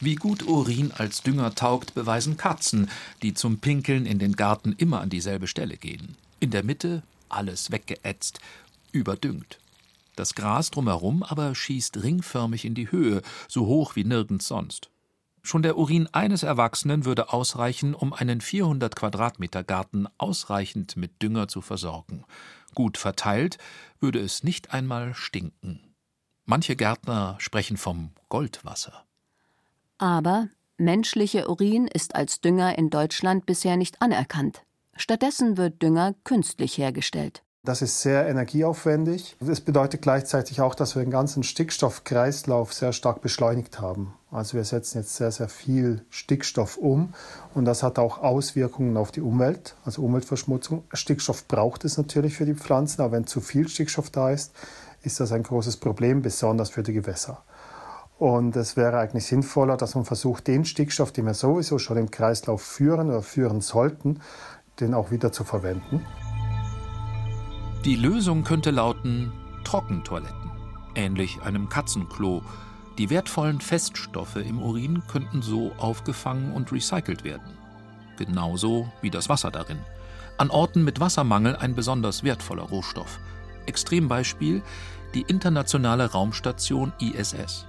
Wie 0.00 0.14
gut 0.14 0.46
Urin 0.46 0.92
als 0.96 1.22
Dünger 1.22 1.56
taugt, 1.56 1.94
beweisen 1.94 2.36
Katzen, 2.36 2.88
die 3.22 3.34
zum 3.34 3.58
Pinkeln 3.58 4.06
in 4.06 4.20
den 4.20 4.36
Garten 4.36 4.72
immer 4.78 5.00
an 5.00 5.10
dieselbe 5.10 5.48
Stelle 5.48 5.76
gehen. 5.76 6.16
In 6.38 6.52
der 6.52 6.62
Mitte 6.62 7.02
alles 7.28 7.70
weggeätzt, 7.70 8.40
überdüngt. 8.92 9.58
Das 10.16 10.34
Gras 10.34 10.70
drumherum 10.70 11.22
aber 11.22 11.54
schießt 11.54 12.02
ringförmig 12.02 12.64
in 12.64 12.74
die 12.74 12.90
Höhe, 12.90 13.22
so 13.46 13.66
hoch 13.66 13.94
wie 13.94 14.04
nirgends 14.04 14.48
sonst. 14.48 14.90
Schon 15.42 15.62
der 15.62 15.78
Urin 15.78 16.08
eines 16.12 16.42
Erwachsenen 16.42 17.04
würde 17.04 17.32
ausreichen, 17.32 17.94
um 17.94 18.12
einen 18.12 18.40
400 18.40 18.94
Quadratmeter 18.96 19.64
Garten 19.64 20.06
ausreichend 20.18 20.96
mit 20.96 21.22
Dünger 21.22 21.48
zu 21.48 21.60
versorgen. 21.60 22.24
Gut 22.74 22.98
verteilt 22.98 23.58
würde 24.00 24.18
es 24.18 24.42
nicht 24.42 24.72
einmal 24.74 25.14
stinken. 25.14 25.80
Manche 26.44 26.76
Gärtner 26.76 27.36
sprechen 27.38 27.76
vom 27.76 28.10
Goldwasser. 28.28 29.04
Aber 29.98 30.48
menschlicher 30.76 31.48
Urin 31.48 31.86
ist 31.86 32.14
als 32.14 32.40
Dünger 32.40 32.76
in 32.76 32.90
Deutschland 32.90 33.46
bisher 33.46 33.76
nicht 33.76 34.02
anerkannt. 34.02 34.62
Stattdessen 35.00 35.56
wird 35.56 35.80
Dünger 35.80 36.14
künstlich 36.24 36.76
hergestellt. 36.76 37.44
Das 37.64 37.82
ist 37.82 38.00
sehr 38.00 38.26
energieaufwendig. 38.28 39.36
Das 39.40 39.60
bedeutet 39.60 40.02
gleichzeitig 40.02 40.60
auch, 40.60 40.74
dass 40.74 40.96
wir 40.96 41.02
den 41.02 41.10
ganzen 41.10 41.44
Stickstoffkreislauf 41.44 42.72
sehr 42.72 42.92
stark 42.92 43.20
beschleunigt 43.20 43.80
haben. 43.80 44.14
Also 44.30 44.56
wir 44.56 44.64
setzen 44.64 44.98
jetzt 44.98 45.14
sehr, 45.14 45.30
sehr 45.30 45.48
viel 45.48 46.04
Stickstoff 46.10 46.76
um 46.76 47.14
und 47.54 47.64
das 47.64 47.82
hat 47.82 47.98
auch 47.98 48.18
Auswirkungen 48.18 48.96
auf 48.96 49.12
die 49.12 49.20
Umwelt, 49.20 49.76
also 49.84 50.02
Umweltverschmutzung. 50.02 50.84
Stickstoff 50.92 51.46
braucht 51.46 51.84
es 51.84 51.96
natürlich 51.96 52.36
für 52.36 52.46
die 52.46 52.54
Pflanzen, 52.54 53.02
aber 53.02 53.12
wenn 53.12 53.26
zu 53.26 53.40
viel 53.40 53.68
Stickstoff 53.68 54.10
da 54.10 54.30
ist, 54.30 54.52
ist 55.02 55.20
das 55.20 55.30
ein 55.30 55.44
großes 55.44 55.76
Problem, 55.76 56.22
besonders 56.22 56.70
für 56.70 56.82
die 56.82 56.92
Gewässer. 56.92 57.44
Und 58.18 58.56
es 58.56 58.76
wäre 58.76 58.98
eigentlich 58.98 59.26
sinnvoller, 59.26 59.76
dass 59.76 59.94
man 59.94 60.04
versucht, 60.04 60.48
den 60.48 60.64
Stickstoff, 60.64 61.12
den 61.12 61.26
wir 61.26 61.34
sowieso 61.34 61.78
schon 61.78 61.98
im 61.98 62.10
Kreislauf 62.10 62.62
führen 62.62 63.10
oder 63.10 63.22
führen 63.22 63.60
sollten, 63.60 64.20
den 64.80 64.94
auch 64.94 65.10
wieder 65.10 65.32
zu 65.32 65.44
verwenden. 65.44 66.04
Die 67.84 67.96
Lösung 67.96 68.44
könnte 68.44 68.70
lauten 68.70 69.32
Trockentoiletten, 69.64 70.50
ähnlich 70.94 71.42
einem 71.42 71.68
Katzenklo. 71.68 72.42
Die 72.98 73.10
wertvollen 73.10 73.60
Feststoffe 73.60 74.36
im 74.36 74.60
Urin 74.60 75.02
könnten 75.06 75.42
so 75.42 75.72
aufgefangen 75.78 76.52
und 76.52 76.72
recycelt 76.72 77.22
werden. 77.24 77.56
Genauso 78.16 78.90
wie 79.00 79.10
das 79.10 79.28
Wasser 79.28 79.50
darin. 79.50 79.78
An 80.38 80.50
Orten 80.50 80.84
mit 80.84 81.00
Wassermangel 81.00 81.56
ein 81.56 81.74
besonders 81.74 82.24
wertvoller 82.24 82.64
Rohstoff. 82.64 83.20
Extrembeispiel 83.66 84.62
die 85.14 85.22
internationale 85.22 86.10
Raumstation 86.10 86.92
ISS. 87.00 87.66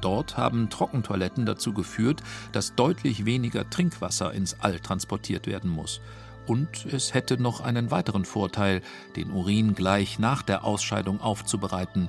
Dort 0.00 0.36
haben 0.36 0.68
Trockentoiletten 0.68 1.46
dazu 1.46 1.72
geführt, 1.72 2.22
dass 2.52 2.74
deutlich 2.74 3.24
weniger 3.24 3.68
Trinkwasser 3.70 4.32
ins 4.32 4.56
All 4.60 4.78
transportiert 4.78 5.46
werden 5.46 5.70
muss. 5.70 6.00
Und 6.46 6.86
es 6.86 7.12
hätte 7.14 7.40
noch 7.40 7.60
einen 7.60 7.90
weiteren 7.90 8.24
Vorteil, 8.24 8.82
den 9.16 9.30
Urin 9.30 9.74
gleich 9.74 10.18
nach 10.18 10.42
der 10.42 10.64
Ausscheidung 10.64 11.20
aufzubereiten 11.20 12.08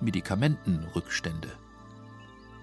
Medikamentenrückstände. 0.00 1.48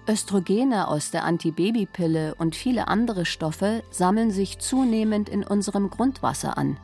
Östrogene 0.08 0.88
aus 0.88 1.12
der 1.12 1.24
Antibabypille 1.24 2.34
und 2.34 2.56
viele 2.56 2.88
andere 2.88 3.24
Stoffe 3.24 3.84
sammeln 3.90 4.32
sich 4.32 4.58
zunehmend 4.58 5.28
in 5.28 5.44
unserem 5.44 5.90
Grundwasser 5.90 6.58
an. 6.58 6.76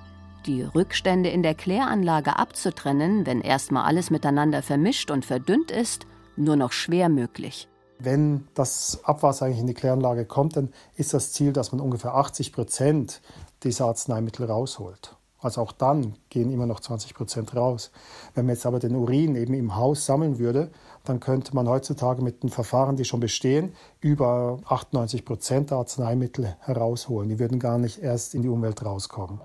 Die 0.46 0.62
Rückstände 0.62 1.28
in 1.28 1.42
der 1.42 1.56
Kläranlage 1.56 2.38
abzutrennen, 2.38 3.26
wenn 3.26 3.40
erstmal 3.40 3.86
alles 3.86 4.10
miteinander 4.10 4.62
vermischt 4.62 5.10
und 5.10 5.24
verdünnt 5.24 5.72
ist, 5.72 6.06
nur 6.36 6.54
noch 6.54 6.70
schwer 6.70 7.08
möglich. 7.08 7.68
Wenn 7.98 8.46
das 8.54 9.00
Abwasser 9.02 9.46
eigentlich 9.46 9.60
in 9.60 9.66
die 9.66 9.74
Kläranlage 9.74 10.24
kommt, 10.24 10.56
dann 10.56 10.70
ist 10.96 11.14
das 11.14 11.32
Ziel, 11.32 11.52
dass 11.52 11.72
man 11.72 11.80
ungefähr 11.80 12.14
80 12.14 12.52
Prozent 12.52 13.20
dieser 13.64 13.86
Arzneimittel 13.86 14.46
rausholt. 14.46 15.16
Also 15.40 15.60
auch 15.60 15.72
dann 15.72 16.14
gehen 16.30 16.50
immer 16.50 16.66
noch 16.66 16.80
20 16.80 17.14
Prozent 17.14 17.54
raus. 17.54 17.90
Wenn 18.34 18.46
man 18.46 18.54
jetzt 18.54 18.66
aber 18.66 18.80
den 18.80 18.96
Urin 18.96 19.36
eben 19.36 19.54
im 19.54 19.76
Haus 19.76 20.04
sammeln 20.04 20.38
würde, 20.38 20.70
dann 21.04 21.20
könnte 21.20 21.54
man 21.54 21.68
heutzutage 21.68 22.22
mit 22.22 22.42
den 22.42 22.50
Verfahren, 22.50 22.96
die 22.96 23.04
schon 23.04 23.20
bestehen, 23.20 23.72
über 24.00 24.58
98 24.66 25.24
Prozent 25.24 25.70
der 25.70 25.78
Arzneimittel 25.78 26.56
herausholen. 26.60 27.28
Die 27.28 27.38
würden 27.38 27.60
gar 27.60 27.78
nicht 27.78 28.02
erst 28.02 28.34
in 28.34 28.42
die 28.42 28.48
Umwelt 28.48 28.84
rauskommen. 28.84 29.40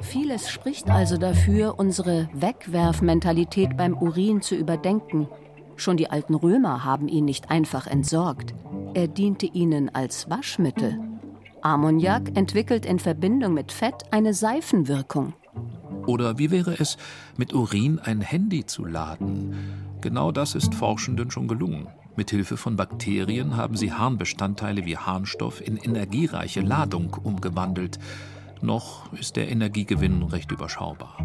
Vieles 0.00 0.50
spricht 0.50 0.90
also 0.90 1.16
dafür, 1.16 1.78
unsere 1.78 2.28
Wegwerfmentalität 2.34 3.76
beim 3.76 3.96
Urin 3.96 4.42
zu 4.42 4.54
überdenken. 4.54 5.28
Schon 5.76 5.96
die 5.96 6.10
alten 6.10 6.34
Römer 6.34 6.84
haben 6.84 7.08
ihn 7.08 7.24
nicht 7.24 7.50
einfach 7.50 7.86
entsorgt. 7.86 8.54
Er 8.94 9.08
diente 9.08 9.46
ihnen 9.46 9.94
als 9.94 10.30
Waschmittel. 10.30 10.98
Ammoniak 11.62 12.36
entwickelt 12.36 12.84
in 12.86 12.98
Verbindung 12.98 13.54
mit 13.54 13.72
Fett 13.72 14.04
eine 14.10 14.34
Seifenwirkung. 14.34 15.32
Oder 16.06 16.38
wie 16.38 16.50
wäre 16.50 16.78
es, 16.78 16.98
mit 17.36 17.54
Urin 17.54 17.98
ein 17.98 18.20
Handy 18.20 18.66
zu 18.66 18.84
laden? 18.84 19.56
Genau 20.00 20.30
das 20.30 20.54
ist 20.54 20.74
Forschenden 20.74 21.30
schon 21.30 21.48
gelungen. 21.48 21.88
Mithilfe 22.16 22.56
von 22.56 22.76
Bakterien 22.76 23.56
haben 23.56 23.76
sie 23.76 23.92
Harnbestandteile 23.92 24.84
wie 24.84 24.98
Harnstoff 24.98 25.66
in 25.66 25.76
energiereiche 25.76 26.60
Ladung 26.60 27.14
umgewandelt. 27.14 27.98
Noch 28.60 29.12
ist 29.14 29.36
der 29.36 29.50
Energiegewinn 29.50 30.22
recht 30.22 30.52
überschaubar. 30.52 31.16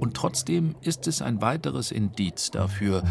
Und 0.00 0.14
trotzdem 0.14 0.74
ist 0.82 1.06
es 1.06 1.22
ein 1.22 1.40
weiteres 1.40 1.92
Indiz 1.92 2.50
dafür, 2.50 3.04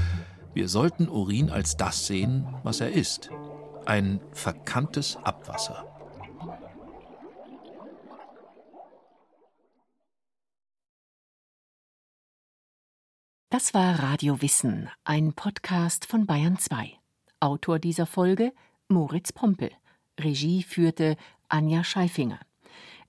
wir 0.54 0.68
sollten 0.68 1.10
Urin 1.10 1.50
als 1.50 1.78
das 1.78 2.08
sehen, 2.08 2.48
was 2.64 2.80
er 2.80 2.92
ist. 2.92 3.30
Ein 3.86 4.20
verkanntes 4.32 5.18
Abwasser. 5.18 5.86
Das 13.50 13.74
war 13.74 14.00
Radio 14.00 14.42
Wissen, 14.42 14.90
ein 15.04 15.34
Podcast 15.34 16.06
von 16.06 16.26
Bayern 16.26 16.58
2. 16.58 16.92
Autor 17.40 17.78
dieser 17.78 18.08
Folge 18.08 18.52
Moritz 18.88 19.32
Pompel. 19.32 19.70
Regie 20.20 20.64
führte 20.64 21.18
Anja 21.50 21.84
Scheifinger. 21.84 22.40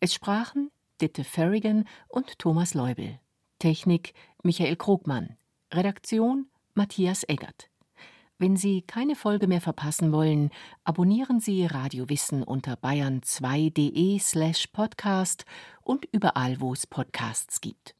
Es 0.00 0.12
sprachen 0.12 0.70
Ditte 1.00 1.24
Ferrigan 1.24 1.86
und 2.08 2.38
Thomas 2.38 2.74
Leubel. 2.74 3.18
Technik 3.58 4.12
Michael 4.42 4.76
Krogmann. 4.76 5.36
Redaktion 5.72 6.46
Matthias 6.74 7.22
Eggert. 7.28 7.70
Wenn 8.38 8.56
Sie 8.56 8.82
keine 8.82 9.14
Folge 9.14 9.46
mehr 9.46 9.60
verpassen 9.60 10.10
wollen, 10.10 10.50
abonnieren 10.82 11.38
Sie 11.38 11.66
Radio 11.66 12.08
Wissen 12.08 12.42
unter 12.42 12.74
bayern2.de 12.74 14.18
slash 14.18 14.66
podcast 14.68 15.44
und 15.82 16.04
überall, 16.10 16.60
wo 16.60 16.72
es 16.72 16.86
Podcasts 16.86 17.60
gibt. 17.60 17.94